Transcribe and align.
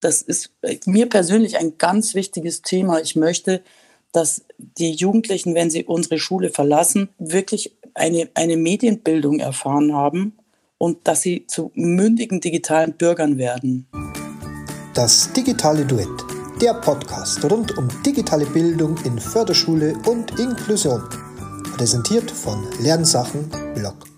das 0.00 0.22
ist 0.22 0.50
mir 0.86 1.08
persönlich 1.08 1.58
ein 1.58 1.78
ganz 1.78 2.14
wichtiges 2.14 2.62
Thema. 2.62 3.00
Ich 3.00 3.16
möchte, 3.16 3.62
dass 4.12 4.44
die 4.58 4.92
Jugendlichen, 4.92 5.54
wenn 5.54 5.70
sie 5.70 5.84
unsere 5.84 6.18
Schule 6.18 6.50
verlassen, 6.50 7.10
wirklich 7.18 7.76
eine, 7.94 8.28
eine 8.34 8.56
Medienbildung 8.56 9.40
erfahren 9.40 9.94
haben 9.94 10.36
und 10.78 11.06
dass 11.06 11.22
sie 11.22 11.46
zu 11.46 11.70
mündigen 11.74 12.40
digitalen 12.40 12.94
Bürgern 12.94 13.38
werden. 13.38 13.86
Das 14.94 15.32
digitale 15.32 15.84
Duett, 15.84 16.08
der 16.60 16.74
Podcast 16.74 17.44
rund 17.44 17.76
um 17.76 17.88
digitale 18.04 18.46
Bildung 18.46 18.96
in 19.04 19.18
Förderschule 19.18 19.94
und 20.06 20.38
Inklusion. 20.38 21.02
Präsentiert 21.76 22.30
von 22.30 22.66
Lernsachen 22.80 23.50
Blog. 23.74 24.09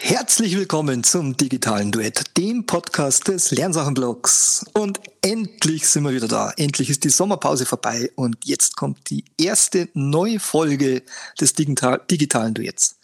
Herzlich 0.00 0.56
willkommen 0.56 1.02
zum 1.02 1.36
digitalen 1.36 1.90
Duett, 1.90 2.36
dem 2.36 2.66
Podcast 2.66 3.26
des 3.26 3.50
Lernsachenblogs. 3.50 4.64
Und 4.72 5.00
endlich 5.22 5.88
sind 5.88 6.04
wir 6.04 6.12
wieder 6.14 6.28
da. 6.28 6.52
Endlich 6.56 6.88
ist 6.88 7.02
die 7.02 7.08
Sommerpause 7.08 7.66
vorbei 7.66 8.08
und 8.14 8.36
jetzt 8.44 8.76
kommt 8.76 9.10
die 9.10 9.24
erste 9.36 9.88
neue 9.94 10.38
Folge 10.38 11.02
des 11.40 11.52
Digital 11.54 12.00
digitalen 12.08 12.54
Duetts. 12.54 13.00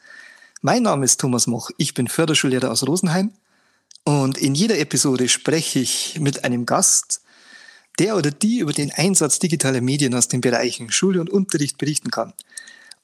Mein 0.62 0.84
Name 0.84 1.04
ist 1.04 1.20
Thomas 1.20 1.48
Moch, 1.48 1.70
ich 1.78 1.94
bin 1.94 2.06
Förderschullehrer 2.06 2.70
aus 2.70 2.86
Rosenheim 2.86 3.32
und 4.04 4.38
in 4.38 4.54
jeder 4.54 4.78
Episode 4.78 5.28
spreche 5.28 5.80
ich 5.80 6.20
mit 6.20 6.44
einem 6.44 6.64
Gast, 6.64 7.22
der 7.98 8.16
oder 8.16 8.30
die 8.30 8.60
über 8.60 8.72
den 8.72 8.92
Einsatz 8.92 9.40
digitaler 9.40 9.80
Medien 9.80 10.14
aus 10.14 10.28
den 10.28 10.40
Bereichen 10.40 10.92
Schule 10.92 11.20
und 11.20 11.28
Unterricht 11.28 11.76
berichten 11.76 12.12
kann. 12.12 12.34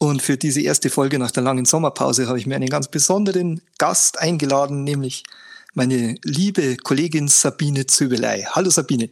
Und 0.02 0.22
für 0.22 0.38
diese 0.38 0.62
erste 0.62 0.88
Folge 0.88 1.18
nach 1.18 1.30
der 1.30 1.42
langen 1.42 1.66
Sommerpause 1.66 2.26
habe 2.26 2.38
ich 2.38 2.46
mir 2.46 2.56
einen 2.56 2.70
ganz 2.70 2.88
besonderen 2.88 3.60
Gast 3.76 4.18
eingeladen, 4.18 4.82
nämlich 4.82 5.24
meine 5.74 6.14
liebe 6.24 6.78
Kollegin 6.78 7.28
Sabine 7.28 7.86
Zöbelei. 7.86 8.46
Hallo 8.50 8.70
Sabine. 8.70 9.10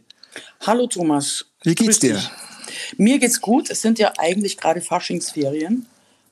Hallo 0.61 0.87
Thomas. 0.87 1.45
Wie 1.61 1.75
geht's 1.75 1.99
dir? 1.99 2.19
Mir 2.97 3.19
geht's 3.19 3.39
gut. 3.39 3.69
Es 3.69 3.83
sind 3.83 3.99
ja 3.99 4.13
eigentlich 4.17 4.57
gerade 4.57 4.81
Faschingsferien. 4.81 5.85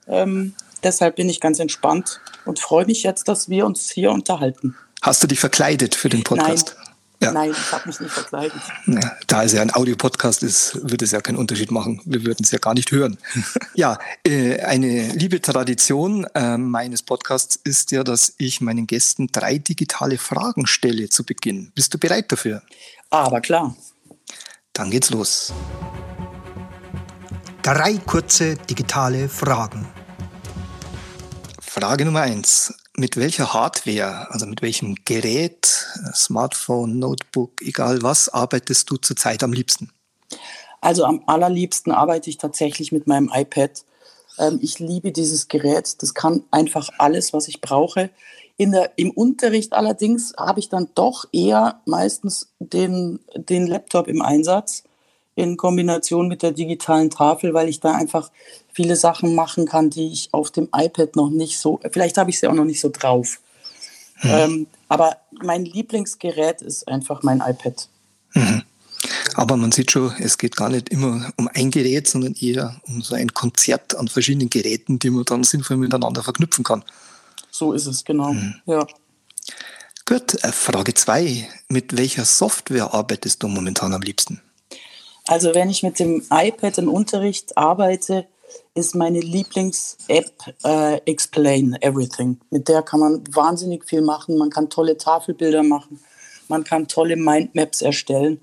Ähm, 0.07 0.55
deshalb 0.81 1.17
bin 1.17 1.29
ich 1.29 1.39
ganz 1.39 1.59
entspannt 1.59 2.19
und 2.45 2.57
freue 2.57 2.87
mich 2.87 3.03
jetzt, 3.03 3.27
dass 3.27 3.49
wir 3.49 3.63
uns 3.63 3.91
hier 3.91 4.09
unterhalten. 4.09 4.75
Hast 5.03 5.21
du 5.21 5.27
dich 5.27 5.39
verkleidet 5.39 5.93
für 5.93 6.09
den 6.09 6.23
Podcast? 6.23 6.75
Nein, 7.19 7.33
ja. 7.33 7.39
Nein, 7.39 7.51
ich 7.51 7.71
habe 7.71 7.87
mich 7.87 7.99
nicht 7.99 8.11
verkleidet. 8.11 8.61
Ja, 8.85 9.17
da 9.25 9.43
es 9.43 9.53
ja 9.53 9.61
ein 9.61 9.73
Audiopodcast 9.73 10.43
ist, 10.43 10.77
wird 10.89 11.01
es 11.01 11.11
ja 11.11 11.21
keinen 11.21 11.37
Unterschied 11.37 11.71
machen. 11.71 11.99
Wir 12.05 12.23
würden 12.25 12.43
es 12.43 12.51
ja 12.51 12.59
gar 12.59 12.75
nicht 12.75 12.91
hören. 12.91 13.17
ja, 13.73 13.97
äh, 14.23 14.59
eine 14.61 15.09
liebe 15.13 15.41
Tradition 15.41 16.25
äh, 16.35 16.57
meines 16.57 17.01
Podcasts 17.01 17.55
ist 17.55 17.91
ja, 17.91 18.03
dass 18.03 18.35
ich 18.37 18.61
meinen 18.61 18.85
Gästen 18.85 19.27
drei 19.31 19.57
digitale 19.57 20.19
Fragen 20.19 20.67
stelle 20.67 21.09
zu 21.09 21.23
Beginn. 21.23 21.71
Bist 21.73 21.93
du 21.93 21.97
bereit 21.97 22.31
dafür? 22.31 22.61
Aber 23.09 23.41
klar. 23.41 23.75
Dann 24.73 24.91
geht's 24.91 25.09
los. 25.09 25.53
Drei 27.63 27.97
kurze 27.97 28.55
digitale 28.55 29.27
Fragen. 29.27 29.87
Frage 31.59 32.05
Nummer 32.05 32.21
eins 32.21 32.73
mit 32.97 33.15
welcher 33.15 33.53
Hardware, 33.53 34.27
also 34.31 34.47
mit 34.47 34.61
welchem 34.61 34.95
Gerät, 35.05 35.85
Smartphone, 36.13 36.97
Notebook, 36.97 37.61
egal 37.61 38.01
was, 38.01 38.27
arbeitest 38.27 38.89
du 38.89 38.97
zurzeit 38.97 39.43
am 39.43 39.53
liebsten? 39.53 39.91
Also 40.81 41.05
am 41.05 41.23
allerliebsten 41.27 41.91
arbeite 41.91 42.29
ich 42.29 42.37
tatsächlich 42.37 42.91
mit 42.91 43.07
meinem 43.07 43.31
iPad. 43.33 43.83
Ähm, 44.39 44.59
ich 44.61 44.79
liebe 44.79 45.11
dieses 45.11 45.47
Gerät. 45.47 46.01
Das 46.01 46.15
kann 46.15 46.43
einfach 46.49 46.89
alles, 46.97 47.33
was 47.33 47.47
ich 47.47 47.61
brauche. 47.61 48.09
Der, 48.59 48.91
Im 48.95 49.11
Unterricht 49.11 49.73
allerdings 49.73 50.33
habe 50.35 50.59
ich 50.59 50.69
dann 50.69 50.89
doch 50.95 51.25
eher 51.31 51.79
meistens 51.85 52.49
den, 52.59 53.19
den 53.35 53.67
Laptop 53.67 54.07
im 54.07 54.23
Einsatz 54.23 54.83
in 55.37 55.55
Kombination 55.55 56.27
mit 56.27 56.41
der 56.41 56.51
digitalen 56.51 57.11
Tafel, 57.11 57.53
weil 57.53 57.69
ich 57.69 57.79
da 57.79 57.93
einfach 57.93 58.31
viele 58.73 58.95
Sachen 58.95 59.35
machen 59.35 59.67
kann, 59.67 59.91
die 59.91 60.11
ich 60.11 60.29
auf 60.33 60.49
dem 60.49 60.67
iPad 60.75 61.15
noch 61.15 61.29
nicht 61.29 61.59
so, 61.59 61.79
vielleicht 61.91 62.17
habe 62.17 62.31
ich 62.31 62.39
sie 62.39 62.47
auch 62.47 62.55
noch 62.55 62.65
nicht 62.65 62.81
so 62.81 62.89
drauf. 62.89 63.39
Mhm. 64.23 64.29
Ähm, 64.29 64.67
aber 64.87 65.17
mein 65.43 65.63
Lieblingsgerät 65.63 66.63
ist 66.63 66.87
einfach 66.87 67.21
mein 67.21 67.43
iPad. 67.45 67.87
Mhm. 68.33 68.63
Aber 69.35 69.57
man 69.57 69.71
sieht 69.71 69.91
schon, 69.91 70.11
es 70.19 70.39
geht 70.39 70.55
gar 70.55 70.69
nicht 70.69 70.89
immer 70.89 71.31
um 71.35 71.47
ein 71.53 71.69
Gerät, 71.69 72.07
sondern 72.07 72.33
eher 72.33 72.81
um 72.87 73.03
so 73.03 73.13
ein 73.13 73.31
Konzert 73.31 73.95
an 73.95 74.07
verschiedenen 74.07 74.49
Geräten, 74.49 74.97
die 74.97 75.11
man 75.11 75.23
dann 75.25 75.43
sinnvoll 75.43 75.77
miteinander 75.77 76.23
verknüpfen 76.23 76.63
kann. 76.63 76.83
So 77.51 77.73
ist 77.73 77.85
es, 77.85 78.03
genau. 78.03 78.33
Mhm. 78.33 78.55
Ja. 78.65 78.87
Gut, 80.07 80.43
äh, 80.43 80.51
Frage 80.51 80.95
2. 80.95 81.47
Mit 81.69 81.95
welcher 81.95 82.25
Software 82.25 82.91
arbeitest 82.95 83.43
du 83.43 83.47
momentan 83.47 83.93
am 83.93 84.01
liebsten? 84.01 84.41
Also 85.27 85.53
wenn 85.53 85.69
ich 85.69 85.83
mit 85.83 85.99
dem 85.99 86.25
iPad 86.31 86.77
im 86.77 86.89
Unterricht 86.89 87.57
arbeite, 87.57 88.25
ist 88.73 88.95
meine 88.95 89.19
Lieblings-App 89.19 90.31
äh, 90.63 90.97
Explain 91.05 91.77
Everything. 91.81 92.39
Mit 92.49 92.69
der 92.69 92.81
kann 92.81 93.01
man 93.01 93.23
wahnsinnig 93.35 93.85
viel 93.85 94.01
machen. 94.01 94.37
Man 94.37 94.49
kann 94.49 94.69
tolle 94.69 94.97
Tafelbilder 94.97 95.63
machen. 95.63 95.99
Man 96.47 96.63
kann 96.63 96.87
tolle 96.87 97.17
Mindmaps 97.17 97.81
erstellen. 97.81 98.39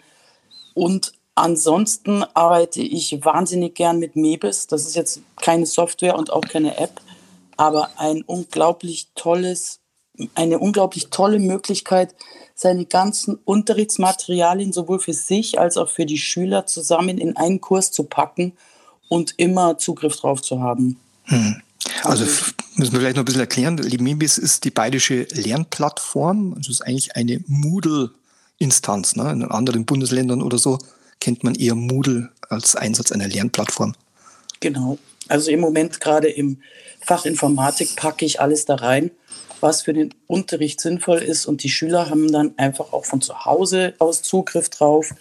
Und 0.75 1.13
ansonsten 1.35 2.23
arbeite 2.35 2.83
ich 2.83 3.25
wahnsinnig 3.25 3.75
gern 3.77 3.99
mit 3.99 4.17
Mebis. 4.17 4.67
Das 4.67 4.85
ist 4.85 4.97
jetzt 4.97 5.21
keine 5.41 5.67
Software 5.67 6.19
und 6.19 6.33
auch 6.33 6.43
keine 6.43 6.77
App, 6.77 7.01
aber 7.57 7.91
ein 7.97 8.23
unglaublich 8.23 9.09
tolles, 9.15 9.81
eine 10.35 10.59
unglaublich 10.59 11.09
tolle 11.11 11.39
Möglichkeit, 11.39 12.15
seine 12.55 12.85
ganzen 12.85 13.39
Unterrichtsmaterialien 13.45 14.73
sowohl 14.73 15.01
für 15.01 15.13
sich 15.13 15.59
als 15.59 15.77
auch 15.77 15.91
für 15.91 16.07
die 16.07 16.19
Schüler 16.19 16.67
zusammen 16.67 17.19
in 17.19 17.37
einen 17.37 17.61
Kurs 17.61 17.91
zu 17.91 18.05
packen 18.05 18.53
und 19.09 19.35
immer 19.39 19.79
Zugriff 19.79 20.17
drauf 20.17 20.41
zu 20.41 20.61
haben. 20.61 20.99
Hm. 21.25 21.61
Also 22.05 22.25
müssen 22.77 22.93
wir 22.93 23.01
vielleicht 23.01 23.17
noch 23.17 23.23
ein 23.23 23.27
bisschen 23.27 23.41
erklären. 23.41 23.77
Limibis 23.77 24.39
ist 24.39 24.65
die 24.65 24.71
bayerische 24.71 25.27
Lernplattform. 25.33 26.55
Das 26.57 26.69
ist 26.69 26.83
eigentlich 26.83 27.17
eine 27.17 27.43
Moodle-Instanz. 27.47 29.17
Ne? 29.17 29.31
In 29.33 29.45
anderen 29.45 29.85
Bundesländern 29.85 30.43
oder 30.43 30.59
so 30.59 30.79
kennt 31.21 31.45
man 31.45 31.55
eher 31.55 31.75
Moodle 31.75 32.31
als 32.49 32.77
Einsatz 32.77 33.13
einer 33.13 33.29
Lernplattform. 33.29 33.95
Genau. 34.61 34.99
Also 35.29 35.51
im 35.51 35.61
Moment 35.61 36.01
gerade 36.01 36.29
im 36.29 36.59
Fach 37.01 37.25
Informatik 37.25 37.97
packe 37.97 38.25
ich 38.25 38.41
alles 38.41 38.65
da 38.65 38.77
rein 38.77 39.11
was 39.65 39.83
für 39.83 39.95
den 39.95 40.15
Unterricht 40.27 40.81
sinnvoll 40.81 41.19
ist. 41.19 41.47
Und 41.47 41.65
die 41.65 41.71
Schüler 41.71 42.11
haben 42.11 42.31
dann 42.31 42.53
einfach 42.59 42.93
auch 42.93 43.07
von 43.07 43.23
zu 43.23 43.47
Hause 43.47 43.95
aus 43.99 44.23
Zugriff 44.23 44.69
drauf. 44.69 45.15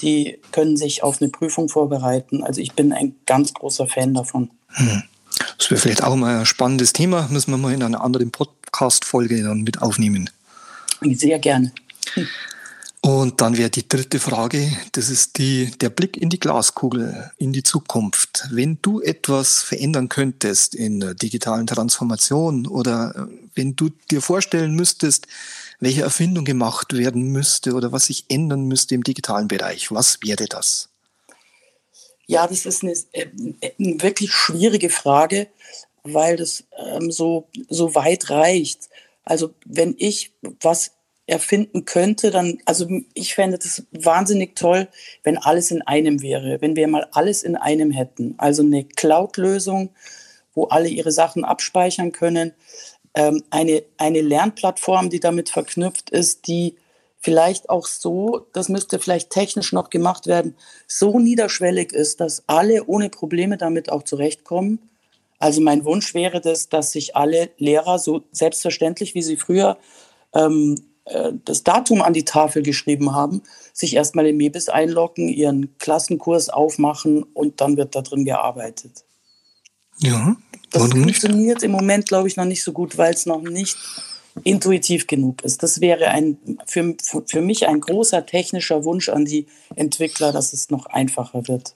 Die 0.00 0.38
können 0.52 0.76
sich 0.76 1.02
auf 1.02 1.20
eine 1.20 1.30
Prüfung 1.30 1.68
vorbereiten. 1.68 2.44
Also 2.44 2.60
ich 2.60 2.72
bin 2.72 2.92
ein 2.92 3.16
ganz 3.26 3.52
großer 3.52 3.88
Fan 3.88 4.14
davon. 4.14 4.50
Hm. 4.68 5.02
Das 5.58 5.70
wäre 5.70 5.80
vielleicht 5.80 6.04
auch 6.04 6.14
mal 6.14 6.38
ein 6.38 6.46
spannendes 6.46 6.92
Thema. 6.92 7.26
Müssen 7.30 7.50
wir 7.50 7.58
mal 7.58 7.74
in 7.74 7.82
einer 7.82 8.02
anderen 8.02 8.30
Podcast-Folge 8.30 9.42
dann 9.42 9.62
mit 9.62 9.82
aufnehmen. 9.82 10.30
Sehr 11.00 11.40
gerne. 11.40 11.72
Hm. 12.14 12.28
Und 13.04 13.40
dann 13.40 13.58
wäre 13.58 13.68
die 13.68 13.88
dritte 13.88 14.20
Frage, 14.20 14.70
das 14.92 15.10
ist 15.10 15.36
die, 15.36 15.72
der 15.72 15.90
Blick 15.90 16.16
in 16.16 16.30
die 16.30 16.38
Glaskugel, 16.38 17.32
in 17.36 17.52
die 17.52 17.64
Zukunft. 17.64 18.46
Wenn 18.52 18.78
du 18.80 19.00
etwas 19.00 19.60
verändern 19.60 20.08
könntest 20.08 20.76
in 20.76 21.00
der 21.00 21.14
digitalen 21.14 21.66
Transformation 21.66 22.64
oder 22.64 23.12
äh, 23.16 23.48
wenn 23.56 23.74
du 23.74 23.88
dir 24.08 24.22
vorstellen 24.22 24.76
müsstest, 24.76 25.26
welche 25.80 26.02
Erfindung 26.02 26.44
gemacht 26.44 26.92
werden 26.92 27.32
müsste 27.32 27.74
oder 27.74 27.90
was 27.90 28.06
sich 28.06 28.26
ändern 28.28 28.68
müsste 28.68 28.94
im 28.94 29.02
digitalen 29.02 29.48
Bereich, 29.48 29.90
was 29.90 30.20
wäre 30.22 30.46
das? 30.46 30.88
Ja, 32.28 32.46
das 32.46 32.66
ist 32.66 32.84
eine, 32.84 32.92
äh, 33.10 33.26
eine 33.80 34.00
wirklich 34.00 34.30
schwierige 34.30 34.90
Frage, 34.90 35.48
weil 36.04 36.36
das 36.36 36.62
ähm, 36.78 37.10
so, 37.10 37.48
so 37.68 37.96
weit 37.96 38.30
reicht. 38.30 38.90
Also 39.24 39.54
wenn 39.64 39.96
ich 39.98 40.30
was 40.60 40.92
erfinden 41.26 41.84
könnte, 41.84 42.30
dann, 42.30 42.58
also 42.64 42.88
ich 43.14 43.34
fände 43.34 43.58
das 43.58 43.84
wahnsinnig 43.92 44.56
toll, 44.56 44.88
wenn 45.22 45.38
alles 45.38 45.70
in 45.70 45.82
einem 45.82 46.20
wäre, 46.20 46.60
wenn 46.60 46.76
wir 46.76 46.88
mal 46.88 47.06
alles 47.12 47.42
in 47.42 47.56
einem 47.56 47.90
hätten. 47.90 48.34
Also 48.38 48.62
eine 48.62 48.84
Cloud-Lösung, 48.84 49.90
wo 50.54 50.64
alle 50.64 50.88
ihre 50.88 51.12
Sachen 51.12 51.44
abspeichern 51.44 52.12
können, 52.12 52.52
ähm, 53.14 53.42
eine, 53.50 53.84
eine 53.98 54.20
Lernplattform, 54.20 55.10
die 55.10 55.20
damit 55.20 55.48
verknüpft 55.48 56.10
ist, 56.10 56.46
die 56.46 56.76
vielleicht 57.20 57.70
auch 57.70 57.86
so, 57.86 58.46
das 58.52 58.68
müsste 58.68 58.98
vielleicht 58.98 59.30
technisch 59.30 59.72
noch 59.72 59.90
gemacht 59.90 60.26
werden, 60.26 60.56
so 60.88 61.20
niederschwellig 61.20 61.92
ist, 61.92 62.20
dass 62.20 62.42
alle 62.48 62.84
ohne 62.86 63.10
Probleme 63.10 63.56
damit 63.56 63.92
auch 63.92 64.02
zurechtkommen. 64.02 64.80
Also 65.38 65.60
mein 65.60 65.84
Wunsch 65.84 66.14
wäre 66.14 66.40
das, 66.40 66.68
dass 66.68 66.92
sich 66.92 67.14
alle 67.14 67.50
Lehrer 67.58 68.00
so 68.00 68.22
selbstverständlich, 68.32 69.14
wie 69.14 69.22
sie 69.22 69.36
früher 69.36 69.78
ähm, 70.34 70.91
äh, 71.04 71.32
das 71.44 71.64
Datum 71.64 72.02
an 72.02 72.12
die 72.12 72.24
Tafel 72.24 72.62
geschrieben 72.62 73.14
haben, 73.14 73.42
sich 73.72 73.94
erstmal 73.94 74.26
im 74.26 74.36
MEBIS 74.36 74.68
einloggen, 74.68 75.28
ihren 75.28 75.76
Klassenkurs 75.78 76.48
aufmachen 76.48 77.22
und 77.22 77.60
dann 77.60 77.76
wird 77.76 77.94
da 77.94 78.02
drin 78.02 78.24
gearbeitet. 78.24 79.04
Ja, 79.98 80.36
das 80.70 80.90
funktioniert 80.90 81.56
nicht? 81.56 81.64
im 81.64 81.72
Moment, 81.72 82.08
glaube 82.08 82.28
ich, 82.28 82.36
noch 82.36 82.44
nicht 82.44 82.62
so 82.62 82.72
gut, 82.72 82.98
weil 82.98 83.14
es 83.14 83.26
noch 83.26 83.42
nicht 83.42 83.76
intuitiv 84.44 85.06
genug 85.06 85.44
ist. 85.44 85.62
Das 85.62 85.80
wäre 85.80 86.08
ein, 86.08 86.38
für, 86.66 86.94
für 87.26 87.40
mich 87.42 87.68
ein 87.68 87.80
großer 87.80 88.24
technischer 88.24 88.84
Wunsch 88.84 89.08
an 89.08 89.24
die 89.24 89.46
Entwickler, 89.76 90.32
dass 90.32 90.52
es 90.52 90.70
noch 90.70 90.86
einfacher 90.86 91.46
wird. 91.48 91.74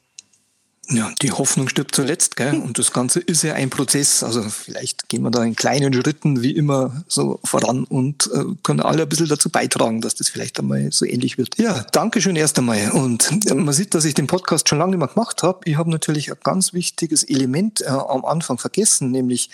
Ja, 0.88 1.12
die 1.20 1.32
Hoffnung 1.32 1.68
stirbt 1.68 1.96
zuletzt, 1.96 2.36
gell? 2.36 2.54
Und 2.54 2.78
das 2.78 2.92
Ganze 2.92 3.18
ist 3.18 3.42
ja 3.42 3.54
ein 3.54 3.70
Prozess. 3.70 4.22
Also 4.22 4.42
vielleicht 4.42 5.08
gehen 5.08 5.22
wir 5.22 5.30
da 5.32 5.42
in 5.42 5.56
kleinen 5.56 5.92
Schritten 5.92 6.42
wie 6.42 6.52
immer 6.52 7.04
so 7.08 7.40
voran 7.42 7.84
und 7.84 8.30
äh, 8.32 8.44
können 8.62 8.80
alle 8.80 9.02
ein 9.02 9.08
bisschen 9.08 9.28
dazu 9.28 9.50
beitragen, 9.50 10.00
dass 10.00 10.14
das 10.14 10.28
vielleicht 10.28 10.60
einmal 10.60 10.92
so 10.92 11.04
ähnlich 11.04 11.38
wird. 11.38 11.58
Ja, 11.58 11.84
danke 11.90 12.20
schön 12.20 12.36
erst 12.36 12.58
einmal. 12.58 12.92
Und 12.92 13.46
äh, 13.50 13.54
man 13.54 13.74
sieht, 13.74 13.94
dass 13.94 14.04
ich 14.04 14.14
den 14.14 14.28
Podcast 14.28 14.68
schon 14.68 14.78
lange 14.78 14.90
nicht 14.92 15.00
mehr 15.00 15.08
gemacht 15.08 15.42
habe. 15.42 15.60
Ich 15.64 15.76
habe 15.76 15.90
natürlich 15.90 16.30
ein 16.30 16.38
ganz 16.44 16.72
wichtiges 16.72 17.24
Element 17.24 17.80
äh, 17.80 17.86
am 17.86 18.24
Anfang 18.24 18.58
vergessen, 18.58 19.10
nämlich 19.10 19.50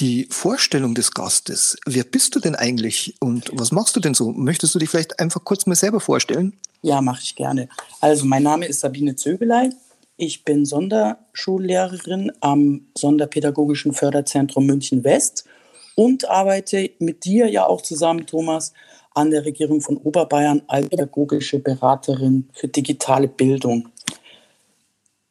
die 0.00 0.26
Vorstellung 0.28 0.96
des 0.96 1.12
Gastes. 1.12 1.76
Wer 1.86 2.02
bist 2.02 2.34
du 2.34 2.40
denn 2.40 2.56
eigentlich 2.56 3.14
und 3.20 3.50
was 3.52 3.70
machst 3.70 3.94
du 3.94 4.00
denn 4.00 4.14
so? 4.14 4.32
Möchtest 4.32 4.74
du 4.74 4.80
dich 4.80 4.90
vielleicht 4.90 5.20
einfach 5.20 5.44
kurz 5.44 5.66
mal 5.66 5.76
selber 5.76 6.00
vorstellen? 6.00 6.54
Ja, 6.82 7.00
mache 7.00 7.20
ich 7.22 7.36
gerne. 7.36 7.68
Also 8.00 8.26
mein 8.26 8.42
Name 8.42 8.66
ist 8.66 8.80
Sabine 8.80 9.14
Zögelein. 9.14 9.74
Ich 10.16 10.44
bin 10.44 10.64
Sonderschullehrerin 10.64 12.30
am 12.40 12.86
Sonderpädagogischen 12.96 13.92
Förderzentrum 13.92 14.64
München 14.64 15.02
West 15.02 15.44
und 15.96 16.28
arbeite 16.30 16.90
mit 17.00 17.24
dir 17.24 17.48
ja 17.48 17.66
auch 17.66 17.82
zusammen, 17.82 18.24
Thomas, 18.24 18.72
an 19.12 19.32
der 19.32 19.44
Regierung 19.44 19.80
von 19.80 19.96
Oberbayern 19.96 20.62
als 20.68 20.88
pädagogische 20.88 21.58
Beraterin 21.58 22.48
für 22.52 22.68
digitale 22.68 23.26
Bildung. 23.26 23.88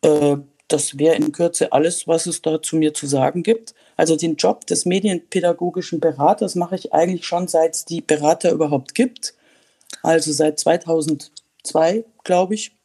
Äh, 0.01 0.37
das 0.67 0.97
wäre 0.97 1.15
in 1.15 1.31
Kürze 1.31 1.71
alles, 1.71 2.07
was 2.07 2.25
es 2.25 2.41
da 2.41 2.61
zu 2.61 2.75
mir 2.75 2.93
zu 2.93 3.07
sagen 3.07 3.43
gibt. 3.43 3.73
Also 3.95 4.17
den 4.17 4.35
Job 4.35 4.65
des 4.67 4.85
medienpädagogischen 4.85 6.01
Beraters 6.01 6.55
mache 6.55 6.75
ich 6.75 6.93
eigentlich 6.93 7.25
schon 7.25 7.47
seit 7.47 7.75
es 7.75 7.85
die 7.85 8.01
Berater 8.01 8.51
überhaupt 8.51 8.95
gibt. 8.95 9.33
Also 10.01 10.31
seit 10.33 10.59
2002, 10.59 12.03
glaube 12.23 12.55
ich 12.55 12.75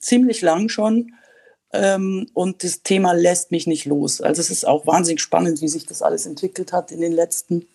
ziemlich 0.00 0.42
lang 0.42 0.68
schon. 0.68 1.12
Ähm, 1.72 2.28
und 2.32 2.64
das 2.64 2.82
Thema 2.82 3.12
lässt 3.12 3.50
mich 3.50 3.66
nicht 3.66 3.84
los. 3.84 4.20
Also 4.20 4.40
es 4.40 4.50
ist 4.50 4.66
auch 4.66 4.86
wahnsinnig 4.86 5.20
spannend, 5.20 5.60
wie 5.60 5.68
sich 5.68 5.86
das 5.86 6.02
alles 6.02 6.26
entwickelt 6.26 6.72
hat 6.72 6.92
in 6.92 7.00
den 7.00 7.12
letzten, 7.12 7.66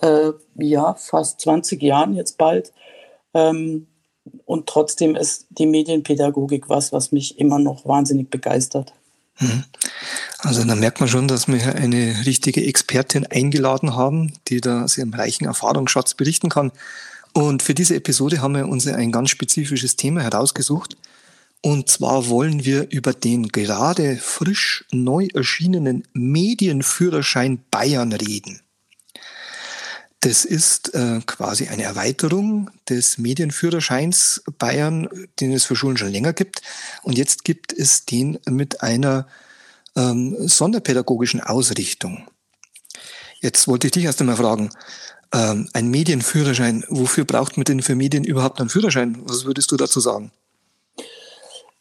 äh, 0.00 0.30
ja, 0.56 0.94
fast 0.94 1.40
20 1.40 1.82
Jahren 1.82 2.14
jetzt 2.14 2.38
bald. 2.38 2.72
Ähm, 3.34 3.86
und 4.44 4.66
trotzdem 4.66 5.14
ist 5.16 5.46
die 5.50 5.66
Medienpädagogik 5.66 6.68
was, 6.68 6.92
was 6.92 7.12
mich 7.12 7.38
immer 7.38 7.58
noch 7.58 7.86
wahnsinnig 7.86 8.30
begeistert. 8.30 8.92
Mhm. 9.38 9.64
Also 10.38 10.64
da 10.64 10.74
merkt 10.74 11.00
man 11.00 11.08
schon, 11.08 11.28
dass 11.28 11.48
wir 11.48 11.74
eine 11.74 12.24
richtige 12.24 12.64
Expertin 12.64 13.26
eingeladen 13.26 13.96
haben, 13.96 14.32
die 14.48 14.60
da 14.60 14.84
aus 14.84 14.96
ihrem 14.98 15.14
reichen 15.14 15.46
Erfahrungsschatz 15.46 16.14
berichten 16.14 16.48
kann. 16.48 16.72
Und 17.32 17.62
für 17.62 17.74
diese 17.74 17.94
Episode 17.94 18.40
haben 18.40 18.54
wir 18.54 18.68
uns 18.68 18.86
ein 18.86 19.12
ganz 19.12 19.30
spezifisches 19.30 19.96
Thema 19.96 20.22
herausgesucht. 20.22 20.96
Und 21.66 21.88
zwar 21.88 22.28
wollen 22.28 22.64
wir 22.64 22.92
über 22.92 23.12
den 23.12 23.48
gerade 23.48 24.18
frisch 24.18 24.84
neu 24.92 25.26
erschienenen 25.34 26.06
Medienführerschein 26.12 27.58
Bayern 27.72 28.12
reden. 28.12 28.60
Das 30.20 30.44
ist 30.44 30.94
äh, 30.94 31.20
quasi 31.26 31.66
eine 31.66 31.82
Erweiterung 31.82 32.70
des 32.88 33.18
Medienführerscheins 33.18 34.44
Bayern, 34.58 35.08
den 35.40 35.52
es 35.52 35.64
für 35.64 35.74
Schulen 35.74 35.96
schon 35.96 36.12
länger 36.12 36.34
gibt. 36.34 36.62
Und 37.02 37.18
jetzt 37.18 37.42
gibt 37.42 37.72
es 37.72 38.06
den 38.06 38.38
mit 38.48 38.82
einer 38.82 39.26
ähm, 39.96 40.36
sonderpädagogischen 40.46 41.40
Ausrichtung. 41.40 42.28
Jetzt 43.40 43.66
wollte 43.66 43.88
ich 43.88 43.92
dich 43.92 44.04
erst 44.04 44.20
einmal 44.20 44.36
fragen, 44.36 44.70
ähm, 45.34 45.68
ein 45.72 45.88
Medienführerschein, 45.90 46.84
wofür 46.88 47.24
braucht 47.24 47.56
man 47.56 47.64
denn 47.64 47.82
für 47.82 47.96
Medien 47.96 48.22
überhaupt 48.22 48.60
einen 48.60 48.70
Führerschein? 48.70 49.18
Was 49.24 49.46
würdest 49.46 49.72
du 49.72 49.76
dazu 49.76 49.98
sagen? 49.98 50.30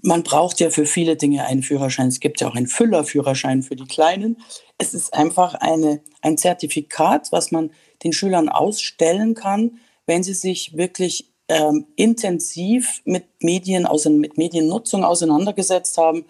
Man 0.05 0.21
braucht 0.21 0.59
ja 0.59 0.69
für 0.69 0.85
viele 0.85 1.15
Dinge 1.15 1.45
einen 1.45 1.63
Führerschein. 1.63 2.07
Es 2.07 2.19
gibt 2.19 2.39
ja 2.39 2.47
auch 2.47 2.55
einen 2.55 2.67
Füllerführerschein 2.67 3.63
für 3.63 3.75
die 3.75 3.87
Kleinen. 3.87 4.37
Es 4.77 4.93
ist 4.93 5.13
einfach 5.13 5.55
eine, 5.55 5.99
ein 6.21 6.37
Zertifikat, 6.37 7.31
was 7.31 7.51
man 7.51 7.71
den 8.03 8.13
Schülern 8.13 8.47
ausstellen 8.47 9.33
kann, 9.33 9.79
wenn 10.05 10.21
sie 10.21 10.35
sich 10.35 10.77
wirklich 10.77 11.31
ähm, 11.49 11.87
intensiv 11.95 13.01
mit 13.05 13.25
Medien, 13.39 13.87
mit 14.19 14.37
Mediennutzung 14.37 15.03
auseinandergesetzt 15.03 15.97
haben 15.97 16.25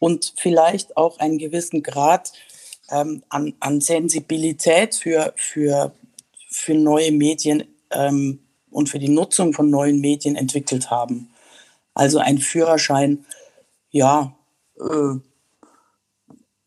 und 0.00 0.34
vielleicht 0.36 0.96
auch 0.96 1.20
einen 1.20 1.38
gewissen 1.38 1.84
Grad 1.84 2.32
ähm, 2.90 3.22
an, 3.28 3.54
an, 3.60 3.80
Sensibilität 3.80 4.96
für, 4.96 5.32
für, 5.36 5.92
für 6.50 6.74
neue 6.74 7.12
Medien 7.12 7.64
ähm, 7.92 8.40
und 8.70 8.88
für 8.88 8.98
die 8.98 9.08
Nutzung 9.08 9.52
von 9.52 9.70
neuen 9.70 10.00
Medien 10.00 10.34
entwickelt 10.34 10.90
haben. 10.90 11.31
Also 11.94 12.18
ein 12.18 12.38
Führerschein, 12.38 13.24
ja, 13.90 14.34
äh, 14.78 15.18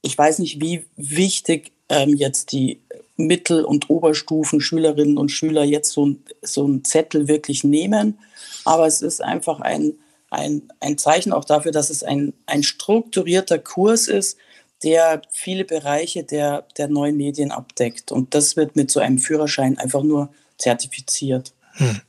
ich 0.01 0.17
weiß 0.17 0.39
nicht, 0.39 0.61
wie 0.61 0.85
wichtig 0.95 1.71
ähm, 1.89 2.15
jetzt 2.15 2.51
die 2.51 2.81
Mittel- 3.17 3.63
und 3.63 3.89
Oberstufen 3.89 4.61
Schülerinnen 4.61 5.17
und 5.17 5.29
Schüler 5.29 5.63
jetzt 5.63 5.91
so, 5.91 6.15
so 6.41 6.65
einen 6.65 6.83
Zettel 6.83 7.27
wirklich 7.27 7.63
nehmen. 7.63 8.19
Aber 8.65 8.85
es 8.85 9.01
ist 9.01 9.21
einfach 9.21 9.61
ein, 9.61 9.93
ein, 10.29 10.63
ein 10.79 10.97
Zeichen 10.97 11.33
auch 11.33 11.45
dafür, 11.45 11.71
dass 11.71 11.89
es 11.89 12.03
ein, 12.03 12.33
ein 12.45 12.63
strukturierter 12.63 13.57
Kurs 13.57 14.07
ist, 14.07 14.37
der 14.83 15.21
viele 15.31 15.65
Bereiche 15.65 16.23
der, 16.23 16.65
der 16.77 16.87
neuen 16.87 17.17
Medien 17.17 17.51
abdeckt. 17.51 18.11
Und 18.11 18.35
das 18.35 18.55
wird 18.55 18.75
mit 18.75 18.91
so 18.91 18.99
einem 18.99 19.17
Führerschein 19.17 19.77
einfach 19.77 20.03
nur 20.03 20.29
zertifiziert. 20.57 21.53
Hm. 21.73 22.01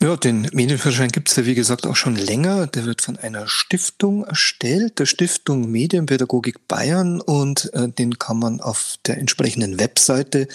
Ja, 0.00 0.16
den 0.16 0.48
Medienführerschein 0.52 1.10
gibt 1.10 1.28
es 1.28 1.36
ja 1.36 1.46
wie 1.46 1.54
gesagt 1.54 1.86
auch 1.86 1.96
schon 1.96 2.16
länger. 2.16 2.66
Der 2.66 2.84
wird 2.84 3.02
von 3.02 3.16
einer 3.16 3.48
Stiftung 3.48 4.24
erstellt, 4.24 4.98
der 4.98 5.06
Stiftung 5.06 5.70
Medienpädagogik 5.70 6.68
Bayern 6.68 7.20
und 7.20 7.72
äh, 7.74 7.88
den 7.88 8.18
kann 8.18 8.38
man 8.38 8.60
auf 8.60 8.96
der 9.06 9.18
entsprechenden 9.18 9.80
Webseite 9.80 10.48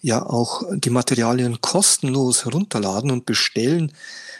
ja 0.00 0.24
auch 0.24 0.62
die 0.72 0.90
Materialien 0.90 1.60
kostenlos 1.60 2.44
herunterladen 2.44 3.10
und 3.10 3.26
bestellen. 3.26 3.92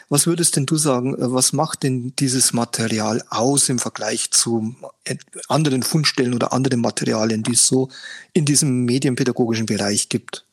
Was 0.09 0.27
würdest 0.27 0.57
denn 0.57 0.65
du 0.65 0.75
sagen, 0.75 1.15
was 1.17 1.53
macht 1.53 1.83
denn 1.83 2.13
dieses 2.19 2.51
Material 2.51 3.23
aus 3.29 3.69
im 3.69 3.79
Vergleich 3.79 4.31
zu 4.31 4.75
äh, 5.05 5.15
anderen 5.47 5.83
Fundstellen 5.83 6.33
oder 6.33 6.51
anderen 6.51 6.81
Materialien, 6.81 7.43
die 7.43 7.53
es 7.53 7.67
so 7.67 7.89
in 8.33 8.43
diesem 8.43 8.83
medienpädagogischen 8.83 9.67
Bereich 9.67 10.09
gibt? 10.09 10.45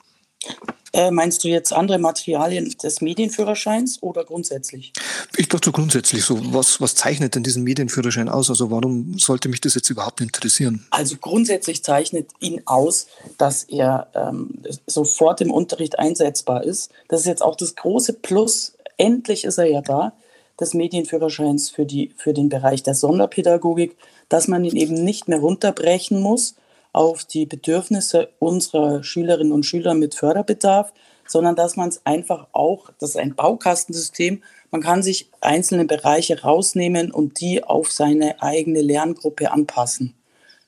Äh, 0.92 1.10
meinst 1.10 1.44
du 1.44 1.48
jetzt 1.48 1.72
andere 1.72 1.98
Materialien 1.98 2.74
des 2.82 3.00
Medienführerscheins 3.00 4.02
oder 4.02 4.24
grundsätzlich? 4.24 4.92
Ich 5.36 5.48
dachte 5.48 5.66
so 5.66 5.72
grundsätzlich 5.72 6.24
so. 6.24 6.38
Was, 6.54 6.80
was 6.80 6.94
zeichnet 6.94 7.34
denn 7.34 7.42
diesen 7.42 7.62
Medienführerschein 7.62 8.28
aus? 8.28 8.48
Also 8.48 8.70
warum 8.70 9.18
sollte 9.18 9.48
mich 9.48 9.60
das 9.60 9.74
jetzt 9.74 9.90
überhaupt 9.90 10.20
interessieren? 10.20 10.86
Also 10.90 11.16
grundsätzlich 11.20 11.84
zeichnet 11.84 12.30
ihn 12.40 12.62
aus, 12.64 13.06
dass 13.36 13.64
er 13.64 14.08
ähm, 14.14 14.62
sofort 14.86 15.40
im 15.40 15.50
Unterricht 15.50 15.98
einsetzbar 15.98 16.64
ist. 16.64 16.90
Das 17.08 17.20
ist 17.20 17.26
jetzt 17.26 17.42
auch 17.42 17.56
das 17.56 17.74
große 17.74 18.14
Plus. 18.14 18.74
Endlich 18.96 19.44
ist 19.44 19.58
er 19.58 19.66
ja 19.66 19.82
da, 19.82 20.12
des 20.58 20.74
Medienführerscheins 20.74 21.70
für, 21.70 21.86
die, 21.86 22.10
für 22.16 22.32
den 22.32 22.48
Bereich 22.48 22.82
der 22.82 22.94
Sonderpädagogik, 22.94 23.96
dass 24.28 24.48
man 24.48 24.64
ihn 24.64 24.76
eben 24.76 24.94
nicht 24.94 25.28
mehr 25.28 25.38
runterbrechen 25.38 26.20
muss, 26.20 26.54
auf 26.98 27.24
die 27.24 27.46
Bedürfnisse 27.46 28.30
unserer 28.40 29.04
Schülerinnen 29.04 29.52
und 29.52 29.64
Schüler 29.64 29.94
mit 29.94 30.16
Förderbedarf, 30.16 30.92
sondern 31.28 31.54
dass 31.54 31.76
man 31.76 31.90
es 31.90 32.04
einfach 32.04 32.48
auch, 32.50 32.90
das 32.98 33.10
ist 33.10 33.18
ein 33.18 33.36
Baukastensystem, 33.36 34.42
man 34.72 34.80
kann 34.80 35.04
sich 35.04 35.30
einzelne 35.40 35.84
Bereiche 35.84 36.42
rausnehmen 36.42 37.12
und 37.12 37.40
die 37.40 37.62
auf 37.62 37.92
seine 37.92 38.42
eigene 38.42 38.82
Lerngruppe 38.82 39.52
anpassen. 39.52 40.14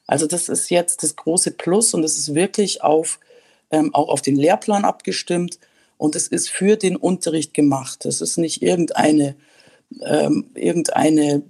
Also 0.06 0.28
das 0.28 0.48
ist 0.48 0.70
jetzt 0.70 1.02
das 1.02 1.16
große 1.16 1.50
Plus 1.50 1.94
und 1.94 2.04
es 2.04 2.16
ist 2.16 2.32
wirklich 2.32 2.84
auf, 2.84 3.18
ähm, 3.72 3.92
auch 3.92 4.08
auf 4.08 4.22
den 4.22 4.36
Lehrplan 4.36 4.84
abgestimmt 4.84 5.58
und 5.96 6.14
es 6.14 6.28
ist 6.28 6.48
für 6.48 6.76
den 6.76 6.94
Unterricht 6.94 7.54
gemacht. 7.54 8.06
Es 8.06 8.20
ist 8.20 8.36
nicht 8.36 8.62
irgendeine, 8.62 9.34
ähm, 10.02 10.48
irgendeine 10.54 11.42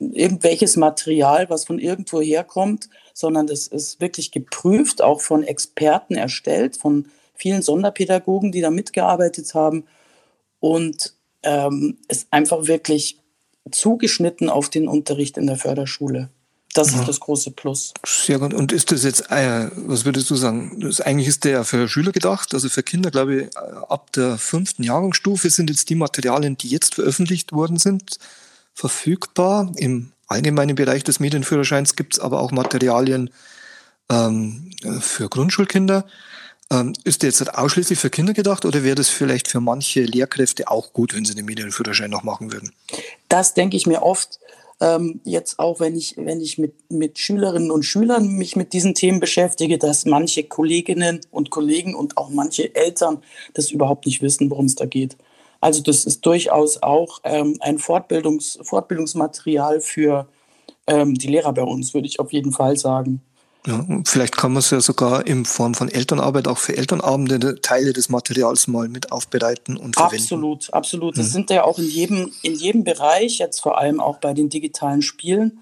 irgendwelches 0.00 0.76
Material, 0.76 1.48
was 1.48 1.64
von 1.64 1.78
irgendwo 1.78 2.20
herkommt, 2.20 2.88
sondern 3.14 3.46
das 3.46 3.66
ist 3.66 4.00
wirklich 4.00 4.30
geprüft, 4.30 5.02
auch 5.02 5.20
von 5.20 5.42
Experten 5.42 6.14
erstellt, 6.14 6.76
von 6.76 7.06
vielen 7.34 7.62
Sonderpädagogen, 7.62 8.52
die 8.52 8.60
da 8.60 8.70
mitgearbeitet 8.70 9.54
haben 9.54 9.84
und 10.60 11.14
ähm, 11.42 11.98
ist 12.08 12.28
einfach 12.30 12.66
wirklich 12.66 13.18
zugeschnitten 13.70 14.50
auf 14.50 14.68
den 14.68 14.88
Unterricht 14.88 15.38
in 15.38 15.46
der 15.46 15.56
Förderschule. 15.56 16.30
Das 16.72 16.92
ja. 16.92 17.00
ist 17.00 17.08
das 17.08 17.18
große 17.18 17.50
Plus. 17.50 17.92
Sehr 18.06 18.38
gut. 18.38 18.54
Und 18.54 18.70
ist 18.70 18.92
das 18.92 19.02
jetzt, 19.02 19.30
äh, 19.30 19.70
was 19.74 20.04
würdest 20.04 20.30
du 20.30 20.36
sagen? 20.36 20.78
Das, 20.80 21.00
eigentlich 21.00 21.26
ist 21.26 21.44
der 21.44 21.64
für 21.64 21.88
Schüler 21.88 22.12
gedacht, 22.12 22.54
also 22.54 22.68
für 22.68 22.84
Kinder, 22.84 23.10
glaube 23.10 23.42
ich, 23.42 23.56
ab 23.56 24.12
der 24.12 24.38
fünften 24.38 24.84
Jahrgangsstufe 24.84 25.50
sind 25.50 25.68
jetzt 25.68 25.90
die 25.90 25.96
Materialien, 25.96 26.56
die 26.56 26.68
jetzt 26.68 26.94
veröffentlicht 26.94 27.52
worden 27.52 27.78
sind, 27.78 28.18
verfügbar. 28.72 29.72
Im 29.76 30.12
allgemeinen 30.30 30.76
Bereich 30.76 31.04
des 31.04 31.20
Medienführerscheins 31.20 31.96
gibt 31.96 32.14
es 32.14 32.20
aber 32.20 32.40
auch 32.40 32.52
Materialien 32.52 33.30
ähm, 34.10 34.70
für 35.00 35.28
Grundschulkinder. 35.28 36.06
Ähm, 36.72 36.92
ist 37.04 37.22
der 37.22 37.30
jetzt 37.30 37.54
ausschließlich 37.54 37.98
für 37.98 38.10
Kinder 38.10 38.32
gedacht 38.32 38.64
oder 38.64 38.84
wäre 38.84 38.94
das 38.94 39.08
vielleicht 39.08 39.48
für 39.48 39.60
manche 39.60 40.02
Lehrkräfte 40.02 40.70
auch 40.70 40.92
gut, 40.92 41.14
wenn 41.14 41.24
sie 41.24 41.34
den 41.34 41.44
Medienführerschein 41.44 42.10
noch 42.10 42.22
machen 42.22 42.52
würden? 42.52 42.72
Das 43.28 43.54
denke 43.54 43.76
ich 43.76 43.86
mir 43.86 44.02
oft. 44.02 44.38
Ähm, 44.82 45.20
jetzt 45.24 45.58
auch, 45.58 45.80
wenn 45.80 45.94
ich, 45.96 46.16
wenn 46.16 46.40
ich 46.40 46.56
mit, 46.58 46.90
mit 46.90 47.18
Schülerinnen 47.18 47.70
und 47.70 47.82
Schülern 47.82 48.28
mich 48.28 48.56
mit 48.56 48.72
diesen 48.72 48.94
Themen 48.94 49.20
beschäftige, 49.20 49.78
dass 49.78 50.06
manche 50.06 50.44
Kolleginnen 50.44 51.20
und 51.30 51.50
Kollegen 51.50 51.94
und 51.94 52.16
auch 52.16 52.30
manche 52.30 52.74
Eltern 52.74 53.22
das 53.52 53.70
überhaupt 53.70 54.06
nicht 54.06 54.22
wissen, 54.22 54.48
worum 54.48 54.66
es 54.66 54.76
da 54.76 54.86
geht. 54.86 55.16
Also 55.60 55.82
das 55.82 56.04
ist 56.04 56.24
durchaus 56.24 56.82
auch 56.82 57.20
ähm, 57.24 57.56
ein 57.60 57.78
Fortbildungs 57.78 58.58
Fortbildungsmaterial 58.62 59.80
für 59.80 60.26
ähm, 60.86 61.14
die 61.14 61.28
Lehrer 61.28 61.52
bei 61.52 61.62
uns, 61.62 61.94
würde 61.94 62.06
ich 62.06 62.18
auf 62.18 62.32
jeden 62.32 62.52
Fall 62.52 62.76
sagen. 62.76 63.22
Ja, 63.66 63.84
vielleicht 64.06 64.38
kann 64.38 64.52
man 64.52 64.60
es 64.60 64.70
ja 64.70 64.80
sogar 64.80 65.26
in 65.26 65.44
Form 65.44 65.74
von 65.74 65.90
Elternarbeit 65.90 66.48
auch 66.48 66.56
für 66.56 66.78
Elternabende 66.78 67.60
Teile 67.60 67.92
des 67.92 68.08
Materials 68.08 68.68
mal 68.68 68.88
mit 68.88 69.12
aufbereiten 69.12 69.76
und 69.76 69.96
verwenden. 69.96 70.22
Absolut, 70.22 70.72
absolut. 70.72 71.18
Das 71.18 71.28
mhm. 71.28 71.32
sind 71.32 71.50
ja 71.50 71.64
auch 71.64 71.78
in 71.78 71.84
jedem, 71.84 72.32
in 72.42 72.54
jedem 72.54 72.84
Bereich, 72.84 73.38
jetzt 73.38 73.60
vor 73.60 73.76
allem 73.76 74.00
auch 74.00 74.16
bei 74.16 74.32
den 74.32 74.48
digitalen 74.48 75.02
Spielen 75.02 75.60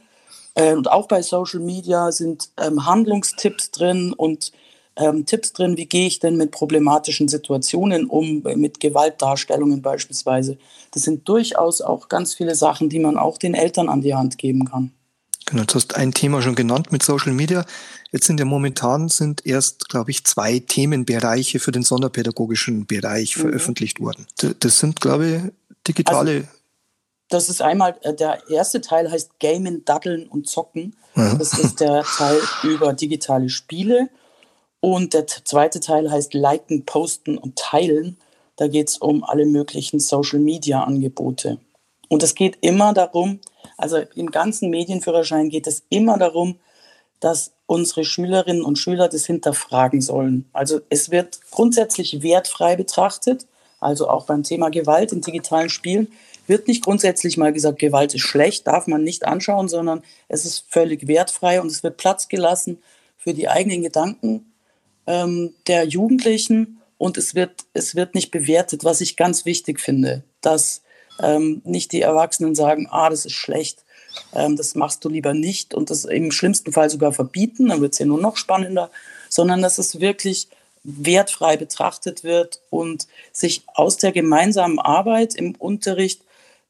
äh, 0.54 0.74
und 0.74 0.90
auch 0.90 1.08
bei 1.08 1.22
Social 1.22 1.60
Media 1.60 2.12
sind 2.12 2.50
ähm, 2.56 2.86
Handlungstipps 2.86 3.72
drin 3.72 4.12
und 4.12 4.52
ähm, 4.98 5.24
Tipps 5.24 5.52
drin, 5.52 5.76
wie 5.76 5.86
gehe 5.86 6.06
ich 6.06 6.18
denn 6.18 6.36
mit 6.36 6.50
problematischen 6.50 7.28
Situationen 7.28 8.06
um, 8.06 8.42
mit 8.56 8.80
Gewaltdarstellungen 8.80 9.80
beispielsweise. 9.80 10.58
Das 10.92 11.04
sind 11.04 11.28
durchaus 11.28 11.80
auch 11.80 12.08
ganz 12.08 12.34
viele 12.34 12.54
Sachen, 12.54 12.88
die 12.88 12.98
man 12.98 13.16
auch 13.16 13.38
den 13.38 13.54
Eltern 13.54 13.88
an 13.88 14.00
die 14.00 14.14
Hand 14.14 14.38
geben 14.38 14.64
kann. 14.64 14.92
Genau, 15.46 15.64
du 15.64 15.74
hast 15.76 15.96
ein 15.96 16.12
Thema 16.12 16.42
schon 16.42 16.54
genannt 16.54 16.92
mit 16.92 17.02
Social 17.02 17.32
Media. 17.32 17.64
Jetzt 18.12 18.26
sind 18.26 18.38
ja 18.38 18.44
momentan 18.44 19.08
sind 19.08 19.46
erst, 19.46 19.88
glaube 19.88 20.10
ich, 20.10 20.24
zwei 20.24 20.58
Themenbereiche 20.58 21.58
für 21.58 21.72
den 21.72 21.84
sonderpädagogischen 21.84 22.86
Bereich 22.86 23.36
mhm. 23.36 23.42
veröffentlicht 23.42 24.00
worden. 24.00 24.26
Das 24.60 24.78
sind, 24.78 25.00
glaube 25.00 25.26
ich, 25.26 25.76
digitale. 25.86 26.30
Also, 26.30 26.48
das 27.30 27.48
ist 27.48 27.62
einmal, 27.62 27.96
äh, 28.02 28.14
der 28.14 28.42
erste 28.50 28.80
Teil 28.80 29.10
heißt 29.10 29.38
Gamen, 29.38 29.84
Daddeln 29.84 30.28
und 30.28 30.48
Zocken. 30.48 30.96
Ja. 31.14 31.34
Das 31.34 31.58
ist 31.58 31.80
der 31.80 32.02
Teil 32.02 32.40
über 32.62 32.92
digitale 32.92 33.48
Spiele. 33.48 34.10
Und 34.80 35.14
der 35.14 35.26
zweite 35.26 35.80
Teil 35.80 36.10
heißt 36.10 36.34
Liken, 36.34 36.84
Posten 36.84 37.36
und 37.38 37.56
Teilen. 37.56 38.16
Da 38.56 38.68
geht 38.68 38.88
es 38.88 38.98
um 38.98 39.24
alle 39.24 39.46
möglichen 39.46 40.00
Social-Media-Angebote. 40.00 41.58
Und 42.08 42.22
es 42.22 42.34
geht 42.34 42.58
immer 42.60 42.94
darum, 42.94 43.40
also 43.76 43.98
im 44.14 44.30
ganzen 44.30 44.70
Medienführerschein 44.70 45.50
geht 45.50 45.66
es 45.66 45.82
immer 45.90 46.18
darum, 46.18 46.58
dass 47.20 47.52
unsere 47.66 48.04
Schülerinnen 48.04 48.62
und 48.62 48.78
Schüler 48.78 49.08
das 49.08 49.26
hinterfragen 49.26 50.00
sollen. 50.00 50.48
Also 50.52 50.80
es 50.88 51.10
wird 51.10 51.40
grundsätzlich 51.50 52.22
wertfrei 52.22 52.76
betrachtet, 52.76 53.46
also 53.80 54.08
auch 54.08 54.24
beim 54.24 54.42
Thema 54.42 54.70
Gewalt 54.70 55.12
in 55.12 55.20
digitalen 55.20 55.68
Spielen 55.68 56.08
wird 56.46 56.66
nicht 56.66 56.82
grundsätzlich 56.82 57.36
mal 57.36 57.52
gesagt, 57.52 57.78
Gewalt 57.78 58.14
ist 58.14 58.22
schlecht, 58.22 58.66
darf 58.66 58.86
man 58.86 59.04
nicht 59.04 59.26
anschauen, 59.26 59.68
sondern 59.68 60.02
es 60.28 60.46
ist 60.46 60.64
völlig 60.68 61.06
wertfrei 61.06 61.60
und 61.60 61.66
es 61.66 61.82
wird 61.82 61.98
Platz 61.98 62.28
gelassen 62.28 62.82
für 63.18 63.34
die 63.34 63.48
eigenen 63.48 63.82
Gedanken 63.82 64.46
ähm, 65.08 65.54
der 65.66 65.84
Jugendlichen 65.84 66.80
und 66.98 67.16
es 67.16 67.34
wird, 67.34 67.64
es 67.72 67.94
wird 67.94 68.14
nicht 68.14 68.30
bewertet, 68.30 68.84
was 68.84 69.00
ich 69.00 69.16
ganz 69.16 69.46
wichtig 69.46 69.80
finde, 69.80 70.22
dass 70.42 70.82
ähm, 71.20 71.62
nicht 71.64 71.92
die 71.92 72.02
Erwachsenen 72.02 72.54
sagen, 72.54 72.86
ah, 72.90 73.08
das 73.08 73.24
ist 73.24 73.32
schlecht, 73.32 73.84
ähm, 74.34 74.56
das 74.56 74.74
machst 74.74 75.04
du 75.04 75.08
lieber 75.08 75.32
nicht 75.32 75.74
und 75.74 75.88
das 75.88 76.04
im 76.04 76.30
schlimmsten 76.30 76.72
Fall 76.72 76.90
sogar 76.90 77.12
verbieten, 77.12 77.68
dann 77.68 77.80
wird 77.80 77.94
es 77.94 77.98
ja 77.98 78.06
nur 78.06 78.20
noch 78.20 78.36
spannender, 78.36 78.90
sondern 79.30 79.62
dass 79.62 79.78
es 79.78 79.98
wirklich 79.98 80.48
wertfrei 80.84 81.56
betrachtet 81.56 82.22
wird 82.22 82.60
und 82.68 83.08
sich 83.32 83.62
aus 83.74 83.96
der 83.96 84.12
gemeinsamen 84.12 84.78
Arbeit 84.78 85.34
im 85.34 85.54
Unterricht 85.54 86.20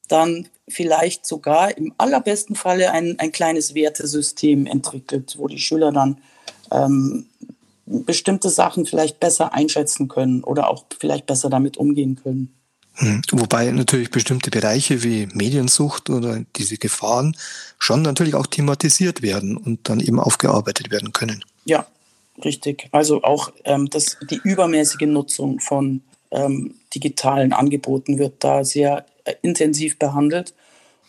dann 0.07 0.49
vielleicht 0.69 1.27
sogar 1.27 1.77
im 1.77 1.93
allerbesten 1.99 2.55
Falle 2.55 2.93
ein, 2.93 3.19
ein 3.19 3.33
kleines 3.33 3.75
Wertesystem 3.75 4.67
entwickelt, 4.67 5.35
wo 5.39 5.49
die 5.49 5.59
Schüler 5.59 5.93
dann 5.93 6.19
ähm, 6.71 7.27
bestimmte 7.89 8.51
Sachen 8.51 8.87
vielleicht 8.87 9.21
besser 9.21 9.53
einschätzen 9.55 10.09
können 10.09 10.45
oder 10.45 10.69
auch 10.69 10.85
vielleicht 10.99 11.27
besser 11.27 11.49
damit 11.49 11.77
umgehen 11.77 12.17
können. 12.23 12.55
Hm. 12.95 13.23
Wobei 13.31 13.71
natürlich 13.71 14.11
bestimmte 14.11 14.51
Bereiche 14.51 15.05
wie 15.05 15.29
Mediensucht 15.33 16.11
oder 16.11 16.45
diese 16.57 16.79
Gefahren 16.79 17.37
schon 17.79 18.03
natürlich 18.03 18.35
auch 18.35 18.47
thematisiert 18.47 19.23
werden 19.23 19.57
und 19.57 19.89
dann 19.89 20.01
eben 20.01 20.19
aufgearbeitet 20.19 20.91
werden 20.91 21.13
können. 21.13 21.45
Ja, 21.65 21.87
richtig. 22.45 22.89
Also 22.91 23.23
auch 23.23 23.53
ähm, 23.65 23.89
das, 23.89 24.17
die 24.29 24.41
übermäßige 24.43 25.07
Nutzung 25.07 25.61
von 25.61 26.03
ähm, 26.33 26.75
digitalen 26.95 27.53
Angeboten 27.53 28.19
wird 28.19 28.43
da 28.43 28.65
sehr 28.65 29.07
äh, 29.25 29.35
intensiv 29.43 29.99
behandelt. 29.99 30.55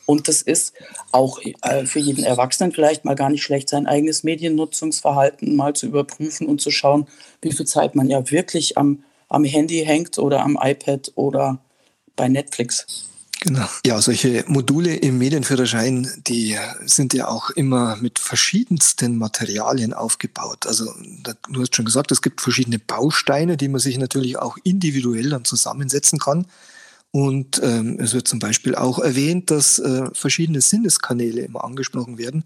Und 0.09 0.27
das 0.27 0.41
ist 0.41 0.73
auch 1.11 1.39
äh, 1.61 1.85
für 1.85 1.99
jeden 1.99 2.23
Erwachsenen 2.23 2.71
vielleicht 2.71 3.05
mal 3.05 3.13
gar 3.13 3.29
nicht 3.29 3.43
schlecht, 3.43 3.69
sein 3.69 3.85
eigenes 3.85 4.23
Mediennutzungsverhalten 4.23 5.55
mal 5.55 5.75
zu 5.75 5.85
überprüfen 5.85 6.47
und 6.47 6.61
zu 6.61 6.71
schauen, 6.71 7.05
wie 7.43 7.51
viel 7.51 7.67
Zeit 7.67 7.93
man 7.93 8.09
ja 8.09 8.31
wirklich 8.31 8.75
am, 8.75 9.03
am 9.27 9.43
Handy 9.43 9.85
hängt 9.85 10.17
oder 10.17 10.41
am 10.41 10.57
iPad 10.59 11.11
oder 11.13 11.59
bei 12.15 12.27
Netflix. 12.27 13.05
Genau. 13.41 13.67
Ja, 13.85 14.01
solche 14.01 14.43
Module 14.47 14.95
im 14.95 15.19
Medienführerschein, 15.19 16.11
die 16.25 16.57
sind 16.87 17.13
ja 17.13 17.27
auch 17.27 17.51
immer 17.51 17.95
mit 17.97 18.17
verschiedensten 18.17 19.15
Materialien 19.15 19.93
aufgebaut. 19.93 20.65
Also 20.65 20.91
du 21.51 21.61
hast 21.61 21.75
schon 21.75 21.85
gesagt, 21.85 22.11
es 22.11 22.23
gibt 22.23 22.41
verschiedene 22.41 22.79
Bausteine, 22.79 23.57
die 23.57 23.67
man 23.67 23.79
sich 23.79 23.99
natürlich 23.99 24.39
auch 24.39 24.57
individuell 24.63 25.29
dann 25.29 25.45
zusammensetzen 25.45 26.17
kann. 26.17 26.47
Und 27.11 27.59
ähm, 27.63 27.97
es 27.99 28.13
wird 28.13 28.27
zum 28.27 28.39
Beispiel 28.39 28.75
auch 28.75 28.99
erwähnt, 28.99 29.49
dass 29.49 29.79
äh, 29.79 30.09
verschiedene 30.13 30.61
Sinneskanäle 30.61 31.41
immer 31.41 31.63
angesprochen 31.63 32.17
werden. 32.17 32.43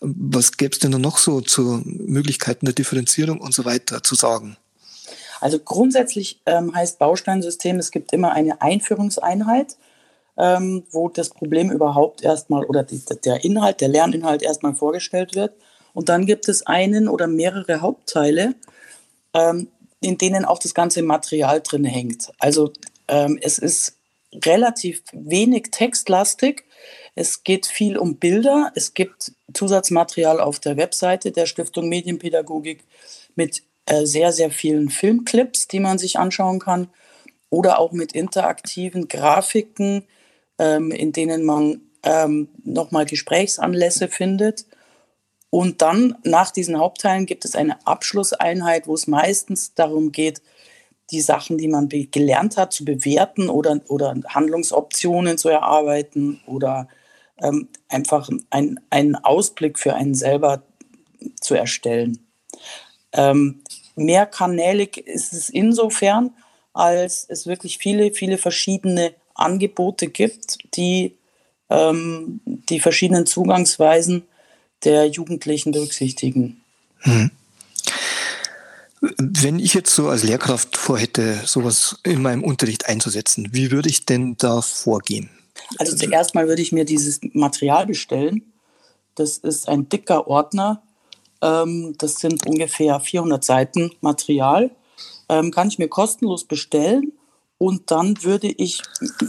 Was 0.00 0.56
gäbe 0.56 0.72
es 0.72 0.80
denn 0.80 0.90
noch 0.90 1.18
so 1.18 1.40
zu 1.40 1.80
Möglichkeiten 1.84 2.66
der 2.66 2.74
Differenzierung 2.74 3.40
und 3.40 3.54
so 3.54 3.64
weiter 3.64 4.02
zu 4.02 4.14
sagen? 4.16 4.56
Also 5.40 5.58
grundsätzlich 5.58 6.40
ähm, 6.46 6.74
heißt 6.74 6.98
Bausteinsystem, 6.98 7.78
es 7.78 7.90
gibt 7.90 8.12
immer 8.12 8.32
eine 8.32 8.60
Einführungseinheit, 8.60 9.76
ähm, 10.36 10.84
wo 10.90 11.08
das 11.08 11.30
Problem 11.30 11.70
überhaupt 11.70 12.22
erstmal 12.22 12.64
oder 12.64 12.82
die, 12.82 13.00
der 13.24 13.44
Inhalt, 13.44 13.80
der 13.80 13.88
Lerninhalt 13.88 14.42
erstmal 14.42 14.74
vorgestellt 14.74 15.34
wird. 15.34 15.52
Und 15.92 16.08
dann 16.08 16.26
gibt 16.26 16.48
es 16.48 16.66
einen 16.66 17.08
oder 17.08 17.28
mehrere 17.28 17.80
Hauptteile, 17.80 18.54
ähm, 19.32 19.68
in 20.00 20.18
denen 20.18 20.44
auch 20.44 20.58
das 20.58 20.74
ganze 20.74 21.02
Material 21.02 21.60
drin 21.60 21.84
hängt. 21.84 22.32
Also 22.38 22.72
ähm, 23.08 23.38
es 23.40 23.58
ist 23.58 23.96
relativ 24.44 25.02
wenig 25.12 25.70
textlastig. 25.70 26.64
Es 27.14 27.44
geht 27.44 27.66
viel 27.66 27.96
um 27.96 28.16
Bilder. 28.16 28.72
Es 28.74 28.94
gibt 28.94 29.32
Zusatzmaterial 29.52 30.40
auf 30.40 30.58
der 30.58 30.76
Webseite 30.76 31.30
der 31.30 31.46
Stiftung 31.46 31.88
Medienpädagogik 31.88 32.84
mit 33.36 33.62
äh, 33.86 34.04
sehr, 34.04 34.32
sehr 34.32 34.50
vielen 34.50 34.90
Filmclips, 34.90 35.68
die 35.68 35.80
man 35.80 35.98
sich 35.98 36.18
anschauen 36.18 36.58
kann 36.58 36.88
oder 37.50 37.78
auch 37.78 37.92
mit 37.92 38.12
interaktiven 38.12 39.06
Grafiken, 39.08 40.04
ähm, 40.58 40.90
in 40.90 41.12
denen 41.12 41.44
man 41.44 41.80
ähm, 42.02 42.48
nochmal 42.64 43.04
Gesprächsanlässe 43.04 44.08
findet. 44.08 44.66
Und 45.50 45.82
dann 45.82 46.16
nach 46.24 46.50
diesen 46.50 46.78
Hauptteilen 46.78 47.26
gibt 47.26 47.44
es 47.44 47.54
eine 47.54 47.86
Abschlusseinheit, 47.86 48.88
wo 48.88 48.94
es 48.94 49.06
meistens 49.06 49.74
darum 49.74 50.10
geht, 50.10 50.42
die 51.10 51.20
Sachen, 51.20 51.58
die 51.58 51.68
man 51.68 51.88
gelernt 51.88 52.56
hat, 52.56 52.72
zu 52.72 52.84
bewerten 52.84 53.48
oder, 53.48 53.80
oder 53.88 54.14
Handlungsoptionen 54.28 55.38
zu 55.38 55.48
erarbeiten 55.48 56.40
oder 56.46 56.88
ähm, 57.42 57.68
einfach 57.88 58.28
einen 58.50 59.16
Ausblick 59.16 59.78
für 59.78 59.94
einen 59.94 60.14
selber 60.14 60.62
zu 61.40 61.54
erstellen. 61.54 62.26
Ähm, 63.12 63.62
mehrkanälig 63.96 64.98
ist 64.98 65.32
es 65.32 65.50
insofern, 65.50 66.30
als 66.72 67.26
es 67.28 67.46
wirklich 67.46 67.78
viele, 67.78 68.12
viele 68.12 68.38
verschiedene 68.38 69.14
Angebote 69.34 70.08
gibt, 70.08 70.58
die 70.76 71.16
ähm, 71.70 72.40
die 72.44 72.80
verschiedenen 72.80 73.26
Zugangsweisen 73.26 74.24
der 74.84 75.06
Jugendlichen 75.06 75.72
berücksichtigen. 75.72 76.62
Hm. 77.00 77.30
Wenn 79.18 79.58
ich 79.58 79.74
jetzt 79.74 79.94
so 79.94 80.08
als 80.08 80.22
Lehrkraft 80.22 80.76
vorhätte, 80.76 81.40
sowas 81.44 81.98
in 82.04 82.22
meinem 82.22 82.44
Unterricht 82.44 82.86
einzusetzen, 82.88 83.48
wie 83.52 83.70
würde 83.70 83.88
ich 83.88 84.06
denn 84.06 84.36
da 84.38 84.62
vorgehen? 84.62 85.30
Also 85.78 85.96
zuerst 85.96 86.34
mal 86.34 86.48
würde 86.48 86.62
ich 86.62 86.72
mir 86.72 86.84
dieses 86.84 87.20
Material 87.32 87.86
bestellen. 87.86 88.52
Das 89.14 89.38
ist 89.38 89.68
ein 89.68 89.88
dicker 89.88 90.26
Ordner 90.26 90.82
ähm, 91.44 91.94
das 91.98 92.16
sind 92.16 92.46
ungefähr 92.46 92.98
400 92.98 93.44
Seiten 93.44 93.92
Material. 94.00 94.70
Ähm, 95.28 95.50
kann 95.50 95.68
ich 95.68 95.78
mir 95.78 95.88
kostenlos 95.88 96.44
bestellen. 96.44 97.12
Und 97.58 97.90
dann 97.90 98.22
würde 98.24 98.48
ich 98.48 98.82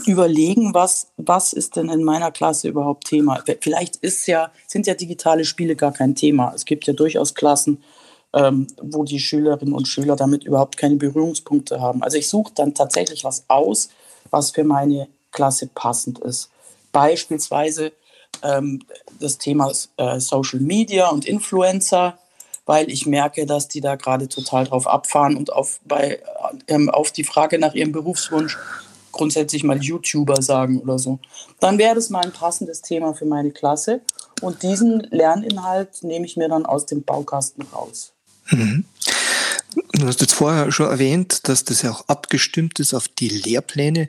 überlegen, 0.06 0.74
was, 0.74 1.08
was 1.16 1.52
ist 1.52 1.76
denn 1.76 1.88
in 1.90 2.02
meiner 2.02 2.32
Klasse 2.32 2.68
überhaupt 2.68 3.06
Thema. 3.06 3.42
Vielleicht 3.60 3.96
ist 3.96 4.26
ja, 4.26 4.50
sind 4.66 4.86
ja 4.86 4.94
digitale 4.94 5.44
Spiele 5.44 5.76
gar 5.76 5.92
kein 5.92 6.14
Thema. 6.14 6.52
Es 6.54 6.64
gibt 6.64 6.86
ja 6.86 6.92
durchaus 6.92 7.34
Klassen, 7.34 7.82
ähm, 8.36 8.66
wo 8.82 9.04
die 9.04 9.18
Schülerinnen 9.18 9.74
und 9.74 9.88
Schüler 9.88 10.14
damit 10.14 10.44
überhaupt 10.44 10.76
keine 10.76 10.96
Berührungspunkte 10.96 11.80
haben. 11.80 12.02
Also 12.02 12.18
ich 12.18 12.28
suche 12.28 12.52
dann 12.54 12.74
tatsächlich 12.74 13.24
was 13.24 13.44
aus, 13.48 13.88
was 14.30 14.50
für 14.50 14.64
meine 14.64 15.08
Klasse 15.32 15.68
passend 15.74 16.18
ist. 16.18 16.50
Beispielsweise 16.92 17.92
ähm, 18.42 18.82
das 19.18 19.38
Thema 19.38 19.72
äh, 19.96 20.20
Social 20.20 20.60
Media 20.60 21.08
und 21.08 21.24
Influencer, 21.24 22.18
weil 22.66 22.90
ich 22.90 23.06
merke, 23.06 23.46
dass 23.46 23.68
die 23.68 23.80
da 23.80 23.94
gerade 23.94 24.28
total 24.28 24.64
drauf 24.64 24.86
abfahren 24.86 25.36
und 25.36 25.52
auf, 25.52 25.80
bei, 25.84 26.20
ähm, 26.68 26.90
auf 26.90 27.12
die 27.12 27.24
Frage 27.24 27.58
nach 27.58 27.74
ihrem 27.74 27.92
Berufswunsch 27.92 28.58
grundsätzlich 29.12 29.64
mal 29.64 29.82
YouTuber 29.82 30.42
sagen 30.42 30.80
oder 30.80 30.98
so. 30.98 31.20
Dann 31.58 31.78
wäre 31.78 31.94
das 31.94 32.10
mal 32.10 32.22
ein 32.22 32.32
passendes 32.32 32.82
Thema 32.82 33.14
für 33.14 33.24
meine 33.24 33.50
Klasse. 33.50 34.02
Und 34.42 34.62
diesen 34.62 35.00
Lerninhalt 35.10 36.02
nehme 36.02 36.26
ich 36.26 36.36
mir 36.36 36.50
dann 36.50 36.66
aus 36.66 36.84
dem 36.84 37.02
Baukasten 37.02 37.64
raus. 37.72 38.12
Mhm. 38.50 38.84
Du 39.92 40.06
hast 40.06 40.20
jetzt 40.20 40.34
vorher 40.34 40.72
schon 40.72 40.88
erwähnt, 40.88 41.48
dass 41.48 41.64
das 41.64 41.82
ja 41.82 41.90
auch 41.90 42.08
abgestimmt 42.08 42.80
ist 42.80 42.94
auf 42.94 43.08
die 43.08 43.28
Lehrpläne. 43.28 44.08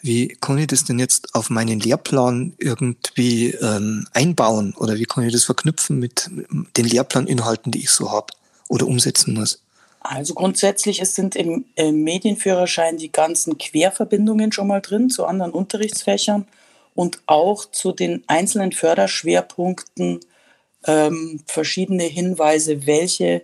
Wie 0.00 0.28
kann 0.40 0.58
ich 0.58 0.68
das 0.68 0.84
denn 0.84 0.98
jetzt 0.98 1.34
auf 1.34 1.50
meinen 1.50 1.80
Lehrplan 1.80 2.54
irgendwie 2.58 3.50
ähm, 3.50 4.06
einbauen 4.12 4.74
oder 4.76 4.96
wie 4.96 5.04
kann 5.04 5.24
ich 5.24 5.32
das 5.32 5.44
verknüpfen 5.44 5.98
mit 5.98 6.30
den 6.76 6.84
Lehrplaninhalten, 6.84 7.72
die 7.72 7.80
ich 7.80 7.90
so 7.90 8.12
habe 8.12 8.32
oder 8.68 8.86
umsetzen 8.86 9.34
muss? 9.34 9.60
Also 10.00 10.34
grundsätzlich 10.34 11.02
es 11.02 11.16
sind 11.16 11.34
im, 11.34 11.64
im 11.74 12.04
Medienführerschein 12.04 12.98
die 12.98 13.10
ganzen 13.10 13.58
Querverbindungen 13.58 14.52
schon 14.52 14.68
mal 14.68 14.80
drin 14.80 15.10
zu 15.10 15.26
anderen 15.26 15.52
Unterrichtsfächern 15.52 16.46
und 16.94 17.20
auch 17.26 17.64
zu 17.70 17.92
den 17.92 18.22
einzelnen 18.28 18.72
Förderschwerpunkten 18.72 20.20
ähm, 20.86 21.40
verschiedene 21.46 22.04
Hinweise, 22.04 22.86
welche 22.86 23.42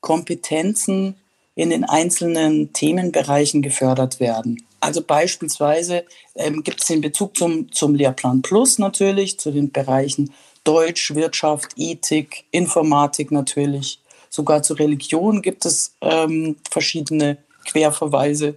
Kompetenzen 0.00 1.16
in 1.54 1.70
den 1.70 1.84
einzelnen 1.84 2.72
Themenbereichen 2.72 3.62
gefördert 3.62 4.20
werden. 4.20 4.62
Also 4.80 5.02
beispielsweise 5.02 6.04
ähm, 6.34 6.62
gibt 6.62 6.82
es 6.82 6.88
den 6.88 7.00
Bezug 7.00 7.36
zum, 7.36 7.72
zum 7.72 7.94
Lehrplan 7.94 8.42
Plus 8.42 8.78
natürlich, 8.78 9.38
zu 9.38 9.50
den 9.50 9.72
Bereichen 9.72 10.32
Deutsch, 10.64 11.14
Wirtschaft, 11.14 11.72
Ethik, 11.76 12.44
Informatik 12.50 13.30
natürlich. 13.30 14.00
Sogar 14.28 14.62
zur 14.62 14.78
Religion 14.78 15.40
gibt 15.40 15.64
es 15.64 15.94
ähm, 16.02 16.56
verschiedene 16.70 17.38
Querverweise. 17.64 18.56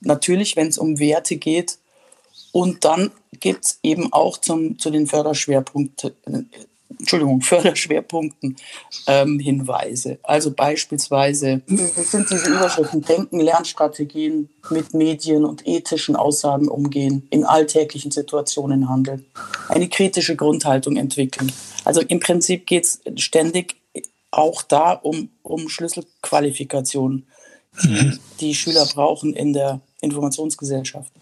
Natürlich, 0.00 0.56
wenn 0.56 0.68
es 0.68 0.78
um 0.78 0.98
Werte 0.98 1.36
geht. 1.36 1.78
Und 2.52 2.84
dann 2.84 3.10
gibt 3.38 3.64
es 3.64 3.78
eben 3.82 4.12
auch 4.12 4.38
zum, 4.38 4.78
zu 4.78 4.90
den 4.90 5.06
Förderschwerpunkten, 5.06 6.12
Entschuldigung, 7.00 7.40
Förderschwerpunkten 7.42 8.56
ähm, 9.06 9.38
Hinweise. 9.38 10.18
Also 10.22 10.52
beispielsweise 10.52 11.62
sind 11.66 12.30
diese 12.30 12.50
Überschriften 12.50 13.02
Denken, 13.02 13.40
Lernstrategien 13.40 14.50
mit 14.70 14.94
Medien 14.94 15.44
und 15.44 15.66
ethischen 15.66 16.16
Aussagen 16.16 16.68
umgehen, 16.68 17.26
in 17.30 17.44
alltäglichen 17.44 18.10
Situationen 18.10 18.88
handeln, 18.88 19.26
eine 19.68 19.88
kritische 19.88 20.36
Grundhaltung 20.36 20.96
entwickeln. 20.96 21.50
Also 21.84 22.00
im 22.02 22.20
Prinzip 22.20 22.66
geht 22.66 22.84
es 22.84 23.00
ständig 23.16 23.76
auch 24.30 24.62
da 24.62 24.92
um, 24.92 25.30
um 25.42 25.68
Schlüsselqualifikationen, 25.68 27.26
mhm. 27.82 28.18
die 28.40 28.54
Schüler 28.54 28.86
brauchen 28.86 29.34
in 29.34 29.52
der 29.52 29.80
Informationsgesellschaft. 30.00 31.12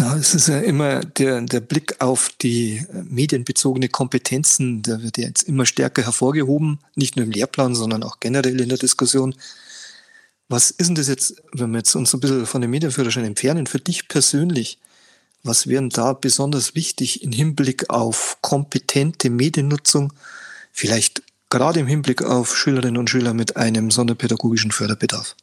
Ja, 0.00 0.16
es 0.16 0.34
ist 0.34 0.48
ja 0.48 0.58
immer 0.60 1.00
der, 1.00 1.42
der 1.42 1.60
Blick 1.60 2.00
auf 2.00 2.30
die 2.40 2.78
äh, 2.78 3.02
medienbezogene 3.04 3.90
Kompetenzen, 3.90 4.80
der 4.80 5.02
wird 5.02 5.18
ja 5.18 5.24
jetzt 5.24 5.42
immer 5.42 5.66
stärker 5.66 6.02
hervorgehoben, 6.02 6.78
nicht 6.94 7.16
nur 7.16 7.26
im 7.26 7.32
Lehrplan, 7.32 7.74
sondern 7.74 8.02
auch 8.02 8.18
generell 8.18 8.58
in 8.62 8.70
der 8.70 8.78
Diskussion. 8.78 9.34
Was 10.48 10.70
ist 10.70 10.86
denn 10.86 10.94
das 10.94 11.06
jetzt, 11.06 11.42
wenn 11.52 11.72
wir 11.72 11.78
jetzt 11.78 11.94
uns 11.94 12.14
ein 12.14 12.20
bisschen 12.20 12.46
von 12.46 12.62
dem 12.62 12.70
Medienführerschein 12.70 13.26
entfernen, 13.26 13.66
für 13.66 13.78
dich 13.78 14.08
persönlich? 14.08 14.78
Was 15.42 15.66
wären 15.66 15.90
da 15.90 16.14
besonders 16.14 16.74
wichtig 16.74 17.22
im 17.22 17.32
Hinblick 17.32 17.90
auf 17.90 18.38
kompetente 18.40 19.28
Mediennutzung? 19.28 20.14
Vielleicht 20.72 21.22
gerade 21.50 21.80
im 21.80 21.86
Hinblick 21.86 22.22
auf 22.22 22.56
Schülerinnen 22.56 22.96
und 22.96 23.10
Schüler 23.10 23.34
mit 23.34 23.58
einem 23.58 23.90
sonderpädagogischen 23.90 24.70
Förderbedarf? 24.70 25.36